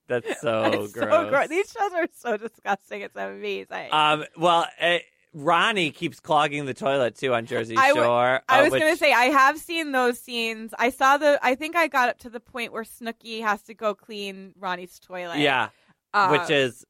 [0.08, 1.10] That's so it's gross.
[1.12, 1.48] so gross.
[1.48, 3.02] These shows are so disgusting.
[3.02, 3.88] It's amazing.
[3.92, 4.24] Um.
[4.38, 5.00] Well, uh,
[5.34, 8.42] Ronnie keeps clogging the toilet too on Jersey I w- Shore.
[8.48, 10.76] I uh, was which- gonna say I have seen those scenes.
[10.78, 11.40] I saw the.
[11.42, 15.00] I think I got up to the point where Snooki has to go clean Ronnie's
[15.00, 15.40] toilet.
[15.40, 15.70] Yeah.
[16.30, 16.86] Which is,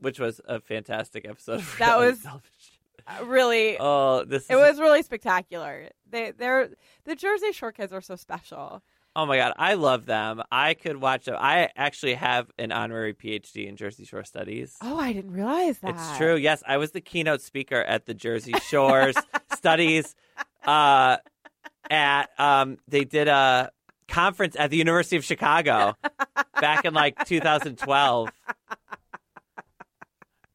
[0.00, 1.60] which was a fantastic episode.
[1.60, 2.26] Of That was-
[3.24, 3.76] really.
[3.78, 4.48] Oh, this.
[4.50, 5.88] It was really spectacular.
[6.10, 6.70] They, they're
[7.04, 8.82] the Jersey Shore kids are so special.
[9.16, 10.40] Oh my god, I love them.
[10.52, 11.34] I could watch them.
[11.38, 14.76] I actually have an honorary PhD in Jersey Shore studies.
[14.80, 15.90] Oh, I didn't realize that.
[15.94, 16.36] It's true.
[16.36, 19.16] Yes, I was the keynote speaker at the Jersey Shores
[19.56, 20.14] studies.
[20.64, 21.16] Uh,
[21.90, 23.72] at um, they did a
[24.06, 25.96] conference at the University of Chicago
[26.60, 28.28] back in like 2012.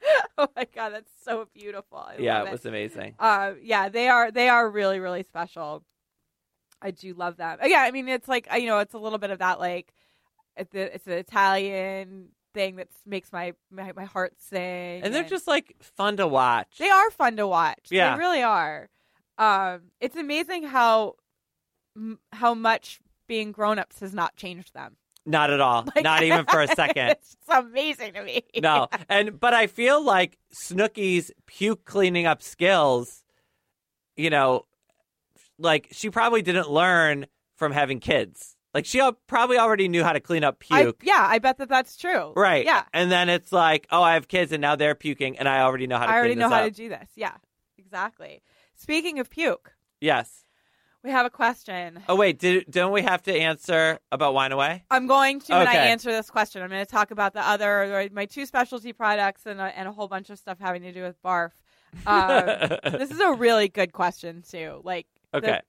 [0.37, 1.97] Oh my god, that's so beautiful.
[1.97, 3.15] I Yeah, it was amazing.
[3.17, 4.31] Uh, yeah, they are.
[4.31, 5.83] They are really, really special.
[6.81, 7.57] I do love them.
[7.63, 9.93] Yeah, I mean, it's like you know, it's a little bit of that like,
[10.57, 15.01] it's, the, it's an Italian thing that makes my, my my heart sing.
[15.03, 16.77] And they're just like fun to watch.
[16.79, 17.87] they are fun to watch.
[17.89, 18.13] Yeah.
[18.13, 18.89] they really are.
[19.37, 21.15] Um, it's amazing how
[21.95, 24.97] m- how much being grown ups has not changed them.
[25.25, 25.85] Not at all.
[25.95, 27.09] Like- Not even for a second.
[27.09, 28.43] it's amazing to me.
[28.61, 28.87] No.
[29.09, 33.23] And but I feel like Snooki's puke cleaning up skills,
[34.15, 34.65] you know,
[35.57, 38.55] like she probably didn't learn from having kids.
[38.73, 41.01] Like she probably already knew how to clean up I, puke.
[41.03, 42.33] yeah, I bet that that's true.
[42.35, 42.65] Right.
[42.65, 42.83] Yeah.
[42.93, 45.87] And then it's like, oh, I have kids and now they're puking and I already
[45.87, 46.65] know how to I already know how up.
[46.65, 47.07] to do this.
[47.15, 47.35] Yeah,
[47.77, 48.41] exactly.
[48.75, 50.43] Speaking of puke, Yes.
[51.05, 52.01] We have a question.
[52.09, 54.83] Oh wait, did, don't we have to answer about Wine Away?
[54.89, 58.09] I'm going to, when I answer this question, I'm going to talk about the other,
[58.11, 61.03] my two specialty products and a, and a whole bunch of stuff having to do
[61.03, 61.51] with barf.
[62.07, 64.81] Um, this is a really good question too.
[64.83, 65.61] Like, the- Okay.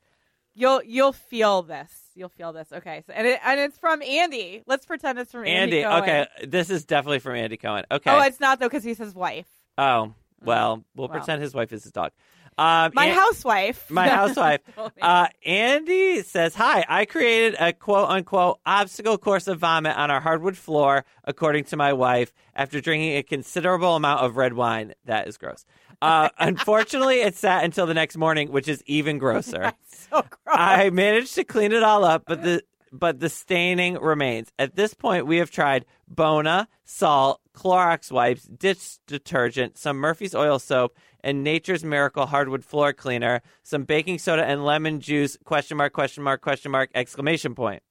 [0.54, 1.92] you'll you'll feel this.
[2.14, 2.68] You'll feel this.
[2.72, 4.62] Okay, so and it, and it's from Andy.
[4.66, 5.84] Let's pretend it's from Andy.
[5.84, 6.02] Andy.
[6.02, 6.26] Okay.
[6.46, 7.84] This is definitely from Andy Cohen.
[7.90, 8.10] Okay.
[8.10, 9.46] Oh, it's not though because he's his wife.
[9.76, 11.18] Oh, well, we'll Well.
[11.18, 12.12] pretend his wife is his dog.
[12.58, 13.90] Um, My An- housewife.
[13.90, 14.60] My housewife.
[15.00, 20.20] Uh, Andy says, Hi, I created a quote unquote obstacle course of vomit on our
[20.20, 24.94] hardwood floor, according to my wife, after drinking a considerable amount of red wine.
[25.04, 25.64] That is gross.
[26.00, 29.72] Uh, unfortunately, it sat until the next morning, which is even grosser.
[29.86, 30.30] so gross.
[30.46, 34.50] I managed to clean it all up, but the but the staining remains.
[34.58, 40.58] At this point, we have tried Bona, salt, Clorox wipes, dish detergent, some Murphy's oil
[40.58, 45.92] soap, and Nature's Miracle hardwood floor cleaner, some baking soda and lemon juice, question mark,
[45.92, 47.82] question mark, question mark, exclamation point.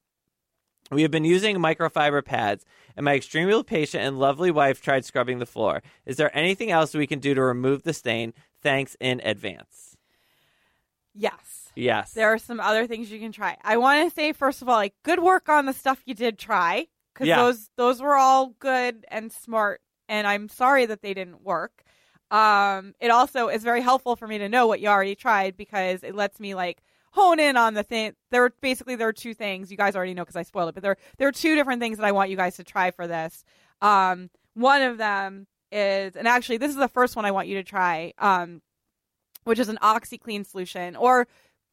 [0.90, 2.64] We have been using microfiber pads,
[2.96, 5.84] and my extremely patient and lovely wife tried scrubbing the floor.
[6.06, 8.34] Is there anything else we can do to remove the stain?
[8.62, 9.98] Thanks in advance.
[11.14, 11.70] yes.
[11.78, 12.14] Yes.
[12.14, 13.58] There are some other things you can try.
[13.62, 16.40] I want to say first of all, like good work on the stuff you did
[16.40, 17.36] try because Yeah.
[17.42, 19.82] those those were all good and smart.
[20.08, 21.84] And I'm sorry that they didn't work.
[22.32, 26.04] Um, it also is very helpful for me to know what you already tried because
[26.04, 28.14] it lets me like hone in on the thing.
[28.32, 30.76] There are basically there are two things you guys already know because I spoiled it,
[30.76, 33.08] but there there are two different things that I want you guys to try for
[33.08, 33.44] this.
[33.82, 37.56] Um, one of them is, and actually this is the first one I want you
[37.56, 38.14] to try.
[38.18, 38.62] Um,
[39.44, 41.28] which is an OxiClean solution or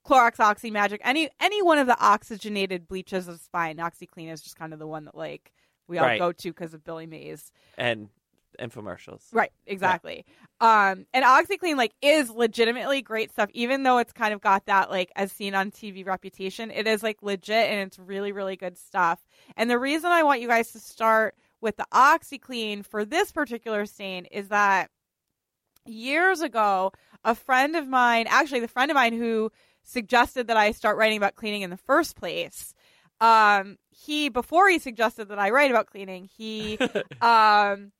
[0.06, 1.00] Clorox Oxi Magic.
[1.04, 3.78] Any any one of the oxygenated bleaches is fine.
[3.78, 5.52] OxiClean is just kind of the one that like
[5.88, 6.18] we all Right.
[6.18, 7.50] go to because of Billy Mays.
[7.78, 8.10] and
[8.60, 9.22] infomercials.
[9.32, 10.24] Right, exactly.
[10.60, 14.90] Um, and OxiClean like is legitimately great stuff, even though it's kind of got that
[14.90, 16.70] like as seen on TV reputation.
[16.70, 19.20] It is like legit and it's really really good stuff.
[19.56, 23.86] And the reason I want you guys to start with the OxiClean for this particular
[23.86, 24.90] stain is that
[25.86, 26.92] years ago,
[27.24, 29.50] a friend of mine, actually the friend of mine who
[29.82, 32.74] suggested that I start writing about cleaning in the first place.
[33.20, 36.78] Um, he before he suggested that I write about cleaning, he
[37.20, 37.92] um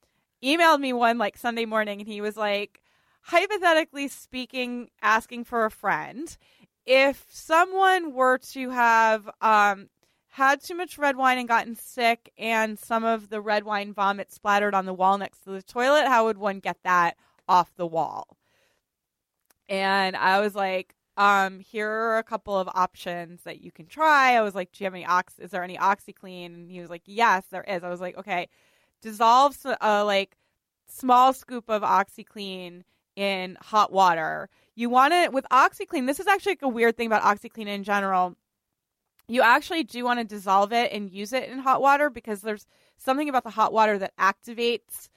[0.42, 2.82] emailed me one like Sunday morning and he was like,
[3.22, 6.36] hypothetically speaking, asking for a friend.
[6.84, 9.88] If someone were to have um,
[10.28, 14.32] had too much red wine and gotten sick, and some of the red wine vomit
[14.32, 17.16] splattered on the wall next to the toilet, how would one get that
[17.48, 18.36] off the wall?
[19.68, 24.32] And I was like, um, here are a couple of options that you can try.
[24.34, 25.38] I was like, do you have any ox?
[25.38, 26.46] Is there any OxiClean?
[26.46, 27.84] And he was like, yes, there is.
[27.84, 28.48] I was like, okay,
[29.02, 30.36] dissolve a like
[30.86, 32.82] small scoop of OxiClean
[33.16, 34.48] in hot water.
[34.74, 36.06] You want it with OxiClean.
[36.06, 38.36] This is actually like a weird thing about OxiClean in general.
[39.28, 42.66] You actually do want to dissolve it and use it in hot water because there's
[42.96, 45.08] something about the hot water that activates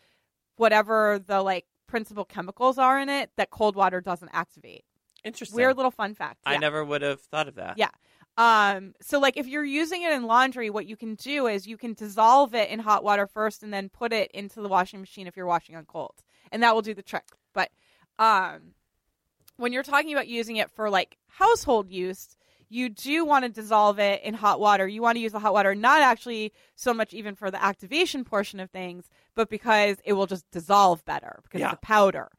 [0.58, 4.84] whatever the like principal chemicals are in it that cold water doesn't activate.
[5.24, 5.56] Interesting.
[5.56, 6.42] Weird little fun fact.
[6.46, 7.78] I never would have thought of that.
[7.78, 7.90] Yeah.
[8.38, 11.78] Um, so like if you're using it in laundry, what you can do is you
[11.78, 15.26] can dissolve it in hot water first and then put it into the washing machine
[15.28, 16.16] if you're washing on cold.
[16.52, 17.26] And that will do the trick.
[17.54, 17.70] But
[18.20, 18.74] um
[19.58, 22.36] when you're talking about using it for like household use,
[22.68, 24.86] you do want to dissolve it in hot water.
[24.88, 28.26] You want to use the hot water not actually so much even for the activation
[28.26, 31.68] portion of things, but because it will just dissolve better because Yeah.
[31.72, 32.30] it's a powder.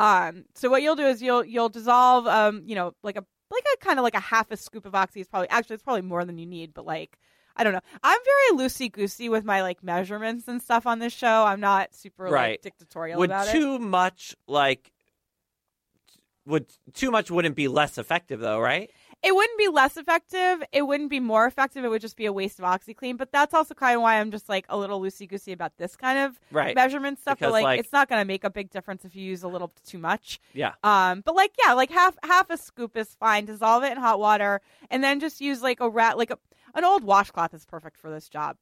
[0.00, 3.64] Um, so what you'll do is you'll you'll dissolve um, you know, like a like
[3.74, 6.02] a kind of like a half a scoop of oxy is probably actually it's probably
[6.02, 7.18] more than you need, but like
[7.56, 7.80] I don't know.
[8.02, 11.44] I'm very loosey goosey with my like measurements and stuff on this show.
[11.44, 12.52] I'm not super Right.
[12.52, 13.52] like dictatorial would about it.
[13.52, 14.90] too much like
[16.46, 18.90] would too much wouldn't be less effective though, right?
[19.24, 20.62] It wouldn't be less effective.
[20.72, 21.84] It wouldn't be more effective.
[21.84, 23.16] It would just be a waste of OxiClean.
[23.16, 25.96] But that's also kind of why I'm just like a little loosey goosey about this
[25.96, 26.74] kind of Right.
[26.76, 27.38] measurement stuff.
[27.38, 29.42] Because, but like, like- it's not going to make a big difference if you use
[29.42, 30.40] a little too much.
[30.52, 30.72] Yeah.
[30.84, 33.46] Um, but like, yeah, like half half a scoop is fine.
[33.46, 34.60] Dissolve it in hot water,
[34.90, 36.38] and then just use like a rat, like a,
[36.74, 38.56] an old washcloth is perfect for this job.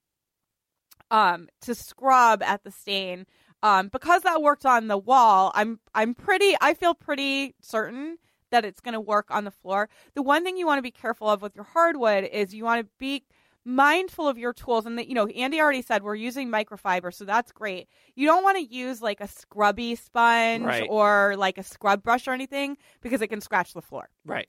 [1.11, 3.27] Um, to scrub at the stain.
[3.65, 6.55] Um, because that worked on the wall, I'm I'm pretty.
[6.61, 8.19] I feel pretty certain
[8.53, 9.89] that it's going to work on the floor.
[10.15, 12.81] The one thing you want to be careful of with your hardwood is you want
[12.87, 13.25] to be
[13.65, 17.25] mindful of your tools and that you know Andy already said we're using microfiber so
[17.25, 17.89] that's great.
[18.17, 20.87] You don't want to use like a scrubby sponge Right.
[20.89, 24.09] or like a scrub brush or anything because it can scratch the floor.
[24.25, 24.49] Right.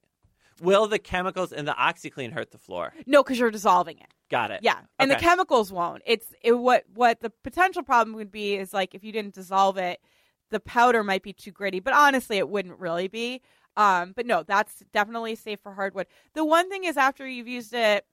[0.62, 2.94] Will the chemicals in the OxiClean hurt the floor?
[3.06, 4.08] No, cuz you're dissolving it.
[4.30, 4.62] Got it.
[4.64, 6.02] Yeah, and the chemicals won't.
[6.08, 9.78] It's it, what what the potential problem would be is like if you didn't dissolve
[9.78, 10.00] it,
[10.50, 11.80] the powder might be too gritty.
[11.80, 13.42] But honestly, it wouldn't really be.
[13.76, 16.08] Um, but no, that's definitely safe for hardwood.
[16.34, 18.06] The one thing is after you've used it,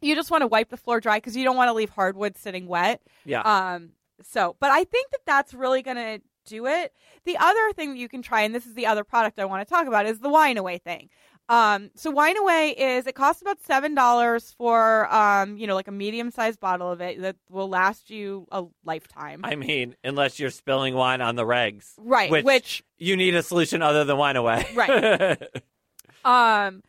[0.00, 2.36] you just want to wipe the floor dry because you don't want to leave hardwood
[2.36, 3.02] sitting wet.
[3.24, 3.40] Yeah.
[3.42, 3.90] Um,
[4.22, 6.92] so, but I think that that's really going to do it.
[7.24, 9.66] The other thing that you can try, and this is the other product I want
[9.66, 11.08] to talk about, is the wine away thing.
[11.50, 15.88] Um, so Wine Away is it costs about seven dollars for um, you know, like
[15.88, 19.40] a medium sized bottle of it that will last you a lifetime.
[19.44, 22.30] I mean, unless you're spilling wine on the regs, right.
[22.30, 24.66] Which, which you need a solution other than wine away.
[24.74, 25.42] Right.
[26.24, 26.82] um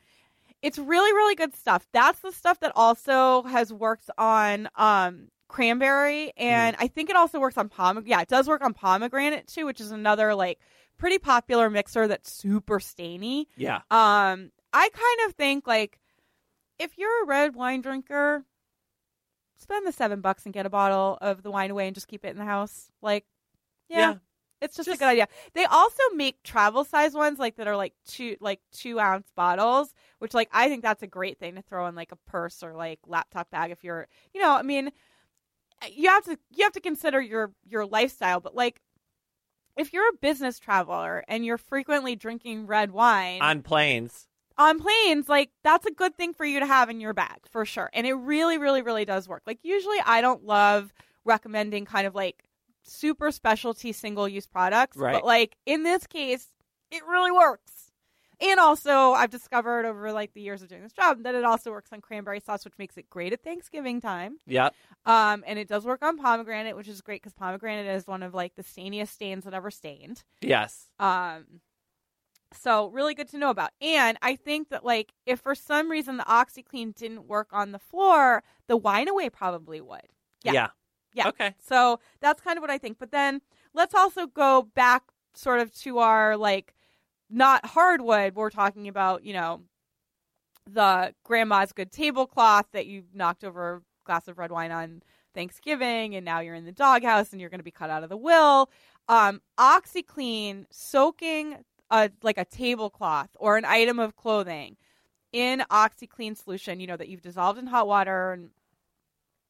[0.61, 6.31] it's really really good stuff that's the stuff that also has worked on um cranberry
[6.37, 9.65] and i think it also works on pomegranate yeah it does work on pomegranate too
[9.65, 10.59] which is another like
[10.97, 13.77] pretty popular mixer that's super stainy yeah.
[13.91, 15.99] um i kind of think like
[16.77, 18.45] if you're a red wine drinker
[19.57, 22.23] spend the seven bucks and get a bottle of the wine away and just keep
[22.23, 23.25] it in the house like
[23.89, 24.15] yeah, Yeah.
[24.61, 27.75] it's just, Just- a good idea they also make travel size ones like that are
[27.75, 31.61] like two like two ounce bottles which like i think that's a great thing to
[31.63, 34.91] throw in like a purse or like laptop bag if you're you know i mean
[35.91, 38.81] you have to you have to consider your your lifestyle but like
[39.77, 44.27] if you're a business traveler and you're frequently drinking red wine On planes.
[44.57, 47.63] on planes, like that's a good thing for you to have in your bag for
[47.65, 47.89] sure.
[47.93, 49.43] And it really, really, really does work.
[49.47, 50.91] Like usually I don't love
[51.23, 52.43] recommending kind of like
[52.83, 54.97] super specialty single use products.
[54.97, 55.13] Right.
[55.13, 56.47] But like in this case,
[56.91, 57.88] it really works.
[58.41, 61.71] And also I've discovered over like the years of doing this job that it also
[61.71, 64.39] works on cranberry sauce, which makes it great at Thanksgiving time.
[64.47, 64.69] Yeah.
[65.05, 68.33] Um, and it does work on pomegranate, which is great because pomegranate is one of
[68.33, 70.23] like the stainiest stains that ever stained.
[70.41, 70.89] Yes.
[70.99, 71.61] Um,
[72.53, 73.71] so really good to know about.
[73.81, 77.79] And I think that like if for some reason the OxiClean didn't work on the
[77.79, 80.07] floor, the Wine Away probably would.
[80.43, 80.53] Yeah.
[80.53, 80.67] Yeah.
[81.13, 81.27] Yeah.
[81.29, 81.55] Okay.
[81.59, 82.99] So that's kind of what I think.
[82.99, 83.41] But then
[83.73, 86.73] let's also go back sort of to our like
[87.29, 88.35] not hardwood.
[88.35, 89.61] We're talking about, you know,
[90.69, 95.01] the grandma's good tablecloth that you knocked over a glass of red wine on
[95.33, 98.09] Thanksgiving and now you're in the doghouse and you're going to be cut out of
[98.09, 98.69] the will.
[99.07, 101.57] Um, OxiClean soaking
[101.91, 104.77] a like a tablecloth or an item of clothing
[105.31, 108.49] in OxiClean solution, you know, that you've dissolved in hot water and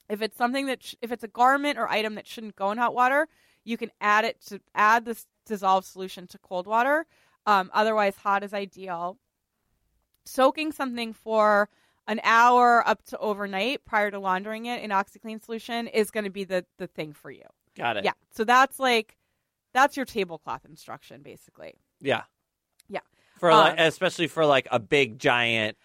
[0.09, 2.77] if it's something that sh- if it's a garment or item that shouldn't go in
[2.77, 3.27] hot water,
[3.63, 7.05] you can add it to add this dissolved solution to cold water.
[7.49, 9.17] Um, otherwise, hot is ideal.
[10.25, 11.69] Soaking something for
[12.07, 16.29] an hour up to overnight prior to laundering it in OxiClean solution is going to
[16.29, 17.45] be the the thing for you.
[17.75, 18.05] Got it.
[18.05, 18.11] Yeah.
[18.31, 19.17] So that's like
[19.73, 21.73] that's your tablecloth instruction basically.
[21.99, 22.23] Yeah.
[22.87, 22.99] Yeah.
[23.39, 25.75] For Uh, like, especially for like a big giant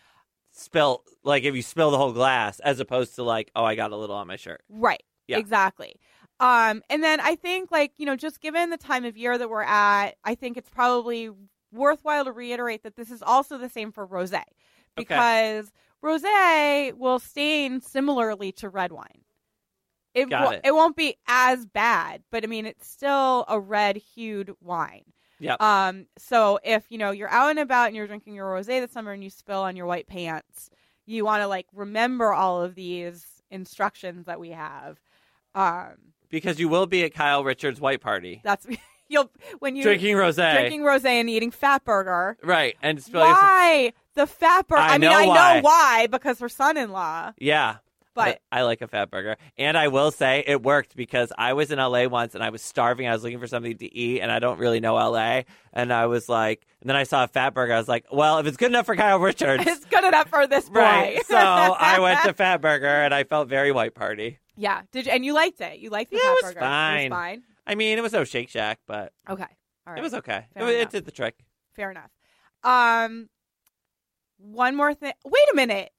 [0.53, 3.93] spill, like if you spill the whole glass, as opposed to like, oh, I got
[3.93, 4.62] a little on my shirt.
[4.69, 5.03] Right.
[5.29, 5.39] Yeah.
[5.39, 5.97] Exactly.
[6.41, 9.49] Um, and then I think, like, you know, just given the time of year that
[9.49, 11.31] we're at, I think it's probably
[11.75, 14.43] worthwhile to reiterate that this is also the same for rosé
[14.97, 15.72] because
[16.03, 19.22] rosé will stain similarly to red wine.
[20.14, 20.61] It, Got wo- it.
[20.64, 25.03] it won't be as bad, but I mean, it's still a red hued wine.
[25.41, 25.61] Yep.
[25.61, 28.93] Um, so if you know you're out and about and you're drinking your rosé this
[28.93, 30.70] summer and you spill on your white pants,
[31.05, 34.99] you want to like remember all of these instructions that we have.
[35.55, 38.66] Um, because you will be at Kyle Richards' white party that's
[39.15, 40.53] you'll when you drinking rosé.
[40.59, 42.37] drinking rosé and eating Fatburger.
[42.43, 42.77] right.
[42.83, 44.77] And some- Why the Fatburger?
[44.79, 45.55] I I, mean, I why.
[45.57, 47.33] know why because her son-in-law.
[47.39, 47.77] Yeah.
[48.15, 49.35] But I, I like a Fatburger.
[49.59, 52.62] And I will say it worked because I was in LA once and I was
[52.62, 53.09] starving.
[53.09, 55.43] I was looking for something to eat and I don't really know LA.
[55.73, 57.73] And I was like, and then I saw a Fatburger.
[57.75, 59.65] I was like, well, if it's good enough for Kyle Richards.
[59.67, 60.79] it's good enough for this boy.
[60.79, 61.27] right.
[61.27, 64.39] So I went to Fatburger and I felt very white party.
[64.57, 64.83] yeah.
[64.93, 65.81] Did you, and you liked it?
[65.81, 66.61] You liked the Yeah, fat it was burger?
[66.61, 67.01] fine.
[67.07, 67.43] It was fine.
[67.67, 69.43] I mean, it was no Shake Shack, but Okay.
[69.87, 69.99] All right.
[69.99, 70.47] it was okay.
[70.55, 70.93] It, Fair it enough.
[70.93, 71.37] did the trick.
[71.75, 72.11] Fair enough.
[72.62, 73.29] Um,
[74.39, 75.12] one more thing.
[75.25, 75.91] Wait a minute.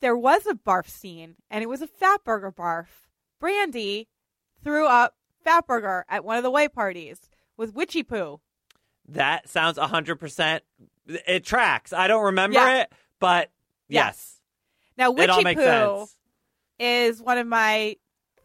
[0.00, 2.86] There was a barf scene, and it was a Fatburger barf.
[3.42, 4.06] Brandi
[4.62, 7.18] threw up Fatburger at one of the white parties
[7.56, 8.40] with witchy poo.
[9.08, 10.60] That sounds 100%.
[11.06, 11.92] It tracks.
[11.92, 12.82] I don't remember Yeah.
[12.82, 13.50] it, but
[13.88, 14.40] yes.
[14.96, 16.16] Now, It all witchy poo sense.
[16.78, 17.96] is one of my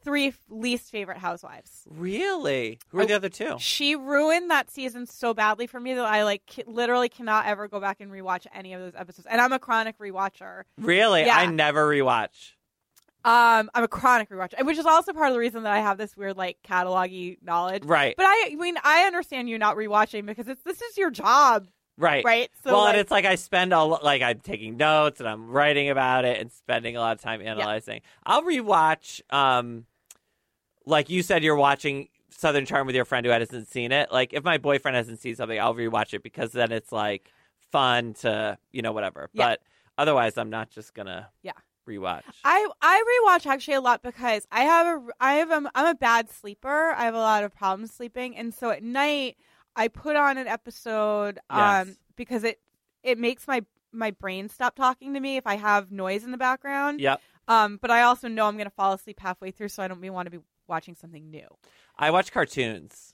[0.04, 1.84] three least favorite housewives.
[1.90, 2.80] Really?
[2.90, 3.56] Who are the other two?
[3.60, 7.68] She ruined that season so badly for me that I like ca- literally cannot ever
[7.68, 9.28] go back and rewatch any of those episodes.
[9.30, 10.64] And I'm a chronic rewatcher.
[10.78, 11.26] Really?
[11.26, 11.38] Yeah.
[11.38, 12.54] I never rewatch.
[13.26, 15.98] Um, I'm a chronic rewatcher, which is also part of the reason that I have
[15.98, 17.86] this weird like catalog-y knowledge.
[17.86, 18.16] Right.
[18.18, 21.70] But I, I mean, I understand you not rewatching because it's this is your job,
[21.98, 22.26] right.
[22.26, 22.50] right?
[22.66, 25.30] So well, like, and it's like I spend a lo- like I'm taking notes and
[25.30, 28.02] I'm writing about it and spending a lot of time analyzing.
[28.26, 29.22] I'll rewatch.
[29.30, 29.86] Um,
[30.86, 34.12] like you said, you're watching Southern Charm with your friend who hasn't seen it.
[34.12, 37.32] Like if my boyfriend hasn't seen something, I'll rewatch it because then it's like
[37.72, 39.30] fun to you know whatever.
[39.34, 39.46] Yeah.
[39.50, 39.62] But
[39.98, 41.52] otherwise, I'm not just gonna Yeah.
[41.88, 42.24] rewatch.
[42.44, 45.96] I I rewatch actually a lot because I have a I have a, I'm a
[45.96, 46.92] bad sleeper.
[46.98, 49.38] I have a lot of problems sleeping, and so at night
[49.76, 51.98] I put on an episode um Yes.
[52.16, 52.60] because it
[53.04, 53.62] it makes my
[53.92, 57.00] my brain stop talking to me if I have noise in the background.
[57.00, 57.22] Yep.
[57.48, 60.02] Um, but I also know I'm going to fall asleep halfway through, so I don't
[60.14, 61.48] want to be watching something new.
[61.98, 63.14] I watch cartoons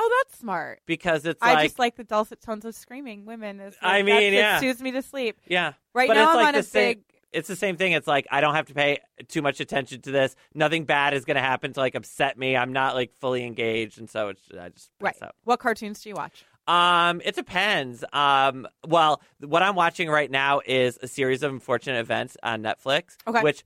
[0.00, 0.80] Oh, that's smart.
[0.86, 3.58] because it's I like just like the dulcet tones of screaming women.
[3.60, 4.56] Is I like, mean, that's- yeah.
[4.58, 5.38] it soothes me to sleep.
[5.46, 5.72] yeah.
[5.94, 7.04] Right But now, it's I'm like on the a same- big.
[7.30, 7.92] It's the same thing.
[7.92, 10.34] It's like I don't have to pay too much attention to this.
[10.54, 12.56] Nothing bad is going to happen to like upset me.
[12.56, 15.14] I'm not like fully engaged, and so it's I just Right.
[15.20, 15.34] out.
[15.44, 16.44] What cartoons do you watch?
[16.66, 18.02] Um, it depends.
[18.14, 23.16] Um, well, what I'm watching right now is a series of unfortunate events on Netflix.
[23.26, 23.42] Okay.
[23.42, 23.62] Which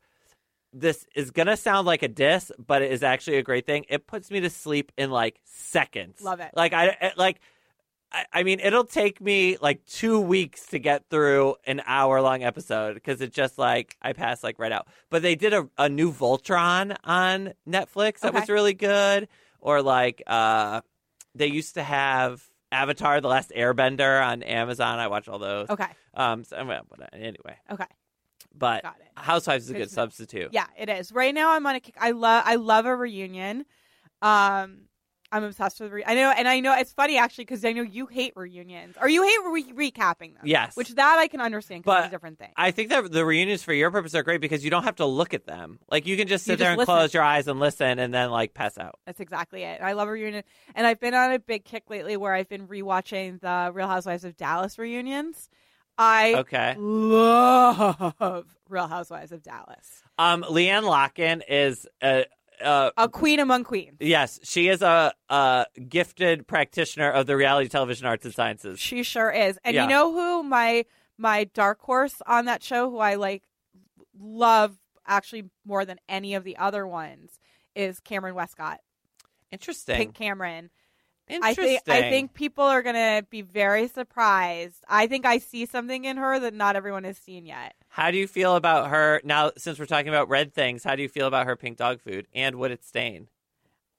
[0.73, 3.85] this is gonna sound like a diss, but it is actually a great thing.
[3.89, 6.21] It puts me to sleep in like seconds.
[6.23, 6.51] Love it.
[6.55, 7.41] Like I it- like.
[8.15, 12.43] I- I mean, it'll take me like two weeks to get through an hour long
[12.43, 14.87] episode because it just like I pass like right out.
[15.09, 18.41] But they did a, a new Voltron on Netflix that Okay.
[18.41, 19.29] was really good.
[19.61, 20.83] Or like uh
[21.35, 24.99] they used to have Avatar: The Last Airbender on Amazon.
[24.99, 25.71] I watch all those.
[25.71, 25.87] Okay.
[26.13, 26.45] Um.
[26.45, 26.83] So, well,
[27.15, 27.87] anyway, Okay.
[28.57, 28.85] But.
[29.17, 30.03] Housewives is a Good good to know.
[30.03, 30.49] substitute.
[30.53, 31.13] Yeah, it is.
[31.13, 31.97] Right now, I'm on a kick.
[32.01, 32.45] I love.
[32.47, 33.67] I love a reunion.
[34.23, 34.83] Um,
[35.35, 35.93] I'm obsessed with.
[35.93, 38.97] Re- I know, and I know it's funny actually because I know you hate reunions,
[39.01, 39.39] or you hate
[39.75, 40.43] re- recapping them.
[40.45, 40.77] Yes.
[40.77, 41.85] which that I can understand.
[41.85, 42.51] 'cause But it's a different thing.
[42.57, 45.07] I think that the reunions for your purpose are great because you don't have to
[45.07, 45.79] look at them.
[45.91, 46.95] Like you can just You sit there just and listen.
[46.95, 48.99] close your eyes and listen, and then like pass out.
[49.07, 49.81] That's exactly it.
[49.81, 50.45] I love a reunion,
[50.75, 54.25] and I've been on a big kick lately where I've been rewatching the Real Housewives
[54.25, 55.49] of Dallas reunions.
[55.99, 56.75] I Okay.
[56.77, 60.03] love Real Housewives of Dallas.
[60.19, 60.43] Um.
[60.45, 62.27] LeeAnne Locken is a.
[62.63, 63.97] Uh, A queen among queens.
[63.99, 68.79] yes, she is a, a gifted practitioner of the reality television arts and sciences.
[68.79, 69.59] She sure is.
[69.65, 69.83] And Yeah.
[69.85, 70.85] you know who my
[71.19, 73.43] my dark horse on that show, who I like
[74.17, 74.77] love
[75.07, 77.41] actually more than any of the other ones,
[77.75, 78.79] is Cameron Westcott.
[79.51, 79.97] Interesting.
[79.97, 80.71] Pink Cameron.
[81.31, 84.85] I think I think people are gonna be very surprised.
[84.89, 87.75] I think I see something in her that not everyone has seen yet.
[87.89, 89.53] How do you feel about her now?
[89.57, 92.27] Since we're talking about red things, how do you feel about her pink dog food
[92.35, 93.29] and would it stain?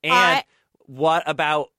[0.04, 0.44] And I-
[0.86, 1.70] what about?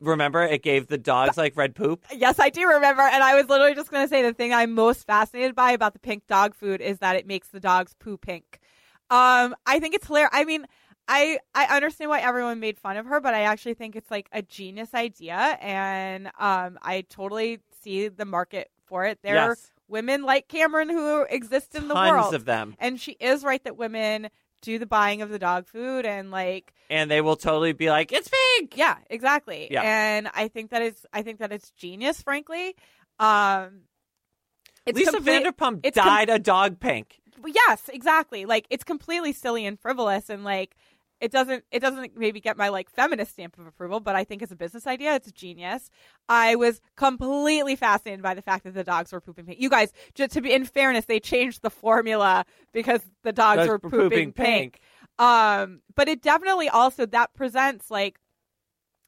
[0.00, 2.04] Remember, it gave the dogs like red poop.
[2.12, 3.02] Yes, I do remember.
[3.02, 5.92] And I was literally just going to say the thing I'm most fascinated by about
[5.92, 8.60] the pink dog food is that it makes the dogs poo pink.
[9.10, 10.30] Um, I think it's hilarious.
[10.32, 10.66] I mean,
[11.08, 14.28] I I understand why everyone made fun of her, but I actually think it's like
[14.32, 19.18] a genius idea, and um, I totally see the market for it.
[19.22, 19.56] There are
[19.88, 23.62] women like Cameron who exist in the Tons world, of them, and she is right
[23.64, 24.30] that women
[24.62, 28.10] do the buying of the dog food and like and they will totally be like,
[28.12, 29.68] "It's pink." yeah, exactly.
[29.70, 29.82] Yeah.
[29.82, 32.74] And I think that is I think that it's genius, frankly.
[33.18, 33.82] Um
[34.86, 37.20] it's Lisa complete- Vanderpump it's com- dyed a dog pink.
[37.46, 38.46] Yes, exactly.
[38.46, 40.76] Like it's completely silly and frivolous and like
[41.24, 44.42] it doesn't it doesn't maybe get my like feminist stamp of approval, but I think
[44.42, 45.90] as a business idea it's genius.
[46.28, 49.58] I was completely fascinated by the fact that the dogs were pooping pink.
[49.58, 53.68] You guys, just to be in fairness, they changed the formula because the dogs Dogs
[53.68, 54.80] were pooping, pooping pink.
[55.18, 58.18] Um, but it definitely also that presents like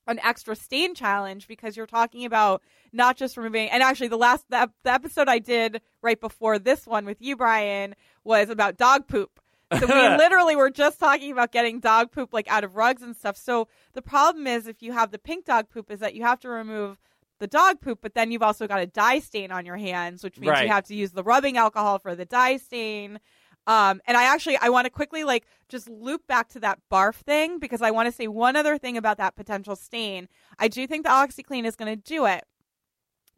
[0.06, 2.62] an extra stain challenge because you're talking about
[2.92, 6.86] not just removing and actually the last the, the episode I did right before this
[6.86, 7.94] one with you Brian
[8.24, 9.40] was about dog poop.
[9.72, 13.16] So we literally were just talking about getting dog poop like out of rugs and
[13.16, 13.36] stuff.
[13.36, 16.40] So the problem is if you have the pink dog poop is that you have
[16.40, 16.98] to remove
[17.38, 20.38] the dog poop, but then you've also got a dye stain on your hands, which
[20.38, 20.62] means Right.
[20.64, 23.18] you have to use the rubbing alcohol for the dye stain.
[23.66, 27.16] Um, and I actually I want to quickly like just loop back to that barf
[27.16, 30.28] thing because I want to say one other thing about that potential stain.
[30.58, 32.44] I do think the OxiClean is going to do it,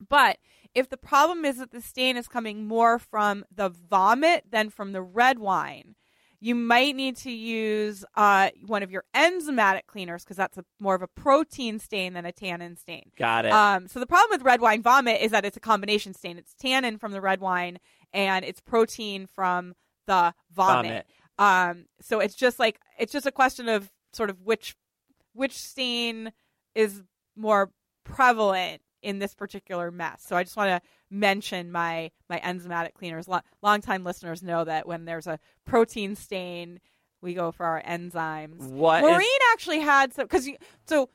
[0.06, 0.36] but
[0.74, 4.92] if the problem is that the stain is coming more from the vomit than from
[4.92, 5.94] the red wine,
[6.40, 10.94] you might need to use uh, one of your enzymatic cleaners because that's a, more
[10.94, 13.10] of a protein stain than a tannin stain.
[13.16, 13.52] Got it.
[13.52, 16.38] Um, so the problem with red wine vomit is that it's a combination stain.
[16.38, 17.78] It's tannin from the red wine
[18.12, 19.74] and it's protein from
[20.06, 21.06] the vomit.
[21.38, 24.76] Um, so it's just like it's just a question of sort of which
[25.34, 26.32] which stain
[26.74, 27.02] is
[27.36, 27.70] more
[28.04, 30.22] prevalent in this particular mess.
[30.26, 33.26] So I just want to mention my my enzymatic cleaners.
[33.26, 36.78] Lo- longtime listeners know that when there's a protein stain,
[37.22, 38.58] we go for our enzymes.
[38.70, 40.48] What is- Maureen actually had some because
[40.86, 41.08] so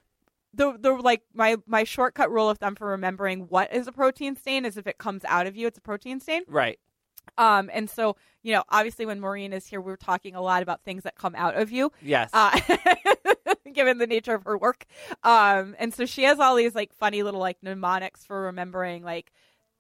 [0.56, 4.36] the the like my my shortcut rule of thumb for remembering what is a protein
[4.36, 6.42] stain is if it comes out of you, it's a protein stain.
[6.48, 6.80] right.
[7.38, 10.84] Um, and so you know, obviously, when Maureen is here, we're talking a lot about
[10.84, 12.30] things that come out of you Yes.
[12.34, 12.60] uh,
[13.74, 14.86] given the nature of her work.
[15.24, 19.32] Um, and so she has all these like funny little like mnemonics for remembering like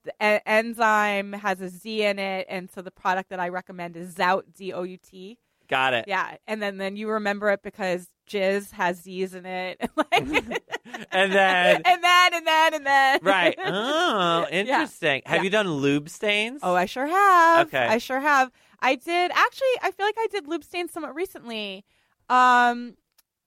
[0.05, 3.95] the e- enzyme has a Z in it, and so the product that I recommend
[3.97, 5.37] is Zout Z O U T.
[5.69, 6.05] Got it.
[6.07, 9.79] Yeah, and then then you remember it because jizz has Z's in it.
[10.11, 10.61] and then
[11.85, 13.57] And then and then and then right.
[13.65, 15.21] Oh, interesting.
[15.25, 15.43] Have Yeah.
[15.43, 16.61] you done lube stains?
[16.63, 17.67] Oh, I sure have.
[17.67, 17.85] Okay.
[17.85, 18.51] I sure have.
[18.79, 19.67] I did actually.
[19.81, 21.85] I feel like I did lube stains somewhat recently.
[22.29, 22.95] Um,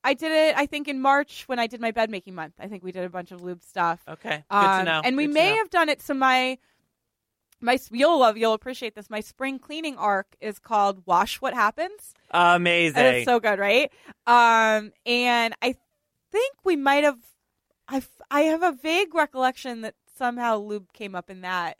[0.04, 0.56] I did it.
[0.56, 2.54] I think in March when I did my bed making month.
[2.60, 4.00] I think we did a bunch of lube stuff.
[4.08, 4.44] okay.
[4.50, 5.00] Good Um, to know.
[5.04, 6.00] And we Good may have done it.
[6.00, 6.58] So my
[7.60, 9.08] my you'll love you'll appreciate this.
[9.10, 12.14] My spring cleaning arc is called Wash What Happens.
[12.30, 12.98] amazing.
[12.98, 13.90] And it's so good, right?
[14.26, 15.76] Um, and I
[16.32, 17.18] think we might have.
[17.88, 21.78] I I have a vague recollection that somehow lube came up in that.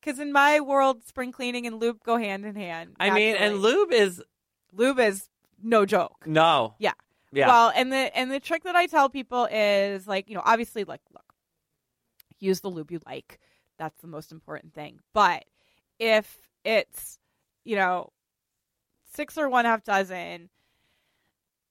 [0.00, 2.94] Because in my world, spring cleaning and lube go hand in hand.
[3.00, 4.22] I mean, and lube is
[4.72, 5.28] lube is
[5.62, 6.26] no joke.
[6.26, 6.74] no.
[6.78, 6.92] Yeah.
[7.32, 7.48] Yeah.
[7.48, 10.84] Well, and the and the trick that I tell people is like, you know, obviously
[10.84, 11.34] like look,
[12.38, 13.40] use the lube you like.
[13.78, 15.00] That's the most important thing.
[15.12, 15.44] But
[15.98, 17.18] if it's,
[17.64, 18.10] you know,
[19.14, 20.48] six or one half dozen,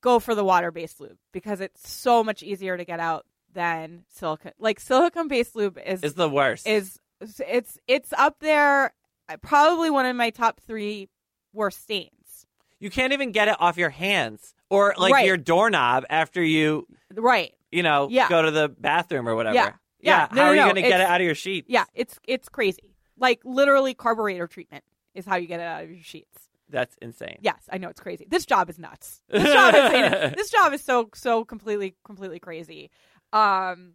[0.01, 4.03] go for the water based lube because it's so much easier to get out than
[4.09, 4.51] silicone.
[4.59, 6.67] Like silicone based lube is is the worst.
[6.67, 8.93] is it's it's up there
[9.29, 11.09] uh, probably one of my top 3
[11.53, 12.45] worst stains.
[12.79, 15.25] you can't even get it off your hands or like Right.
[15.25, 17.53] your doorknob after you, Right.
[17.71, 18.27] you know, Yeah.
[18.29, 19.55] go to the bathroom or whatever.
[19.55, 19.71] Yeah.
[20.05, 20.27] Yeah.
[20.29, 20.65] How No, no, are you no.
[20.65, 21.67] going to get it out of your sheets?
[21.69, 22.95] Yeah, it's it's crazy.
[23.17, 24.83] Like literally carburetor treatment
[25.13, 26.49] is how you get it out of your sheets.
[26.69, 27.37] That's insane.
[27.41, 28.25] Yes, I know it's crazy.
[28.29, 29.21] This job is nuts.
[29.29, 32.89] This job is this job is so so completely completely crazy.
[33.33, 33.93] Um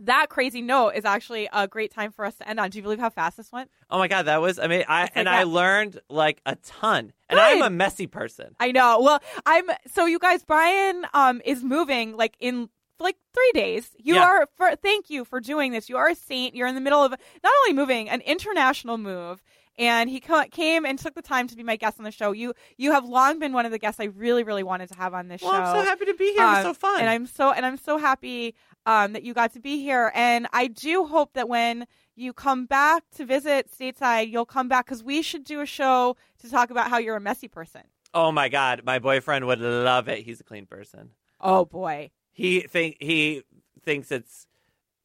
[0.00, 2.68] that crazy note is actually a great time for us to end on.
[2.68, 3.70] Do you believe how fast this went?
[3.88, 7.14] Oh my god, that was I mean, I like and I learned like a ton.
[7.30, 8.54] And I'm a messy person.
[8.60, 9.00] I know.
[9.00, 10.44] Well, I'm so you guys.
[10.44, 12.68] Brian um is moving like in
[13.00, 13.90] like three days.
[13.98, 14.24] You Yeah.
[14.24, 15.88] are for thank you for doing this.
[15.88, 16.54] You are a saint.
[16.54, 19.42] You're in the middle of not only moving an international move.
[19.78, 22.32] And he came and took the time to be my guest on the show.
[22.32, 25.12] You you have long been one of the guests I really really wanted to have
[25.12, 25.58] on this Well, show.
[25.58, 26.44] I'm so happy to be here.
[26.44, 27.00] it was Um, so fun.
[27.00, 28.54] and I'm so and I'm so happy
[28.86, 30.10] um, that you got to be here.
[30.14, 34.86] And I do hope that when you come back to visit stateside, you'll come back
[34.86, 37.82] because we should do a show to talk about how you're a messy person.
[38.14, 40.24] oh my god, my boyfriend would love it.
[40.24, 41.10] He's a clean person.
[41.38, 42.12] Oh boy.
[42.36, 43.42] He think he
[43.82, 44.46] thinks it's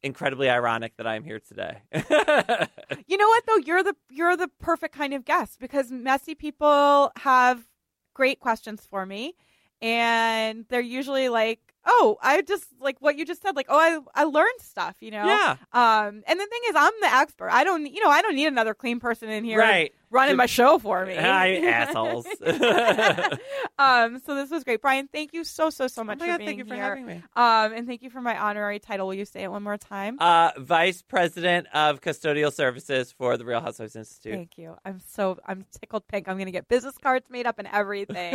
[0.02, 1.78] incredibly ironic that I'm here today.
[3.06, 3.56] You know what though?
[3.56, 7.66] You're the you're the perfect kind of guest because messy people have
[8.14, 9.34] great questions for me,
[9.80, 13.56] and they're usually like, "Oh, I just like what you just said.
[13.56, 14.96] Like, oh, I I learned stuff.
[15.00, 15.24] You know.
[15.26, 15.56] yeah.
[15.72, 16.22] Um.
[16.26, 17.50] And the thing is, I'm the expert.
[17.50, 17.86] I don't.
[17.86, 19.92] You know, I don't need another clean person in here Right.
[20.12, 21.16] Running my show for me.
[21.20, 22.26] Hi, assholes.
[23.78, 24.20] um.
[24.24, 25.08] So this was great, Brian.
[25.12, 26.82] Thank you so so so Oh much my for god, being thank you for here.
[26.84, 27.22] having me.
[27.34, 27.72] Um.
[27.72, 29.06] And thank you for my honorary title.
[29.06, 30.16] Will you say it one more time?
[30.20, 34.34] Uh, Vice President of Custodial Services for the Real Housewives Institute.
[34.34, 34.76] Thank you.
[34.84, 36.28] I'm so I'm tickled pink.
[36.28, 38.34] I'm going to get business cards made up and everything.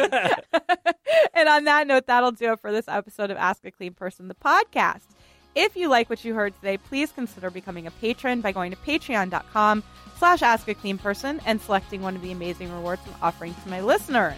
[1.34, 4.28] and on that note, that'll do it for this episode of Ask a Clean Person,
[4.28, 5.04] the podcast.
[5.60, 8.78] If you like what you heard today, please consider becoming a patron by going to
[8.78, 9.82] patreon.com
[10.20, 13.70] slash ask a clean person and selecting one of the amazing rewards I'm offering to
[13.70, 14.38] my listeners.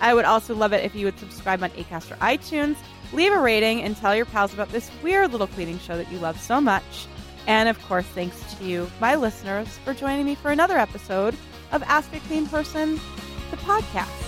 [0.00, 2.74] I would also love it if you would subscribe on Acast or iTunes,
[3.12, 6.18] leave a rating, and tell your pals about this weird little cleaning show that you
[6.18, 7.06] love so much.
[7.46, 11.36] And of course, thanks to you, my listeners, for joining me for another episode
[11.70, 12.96] of Ask a Clean Person,
[13.52, 14.27] the podcast.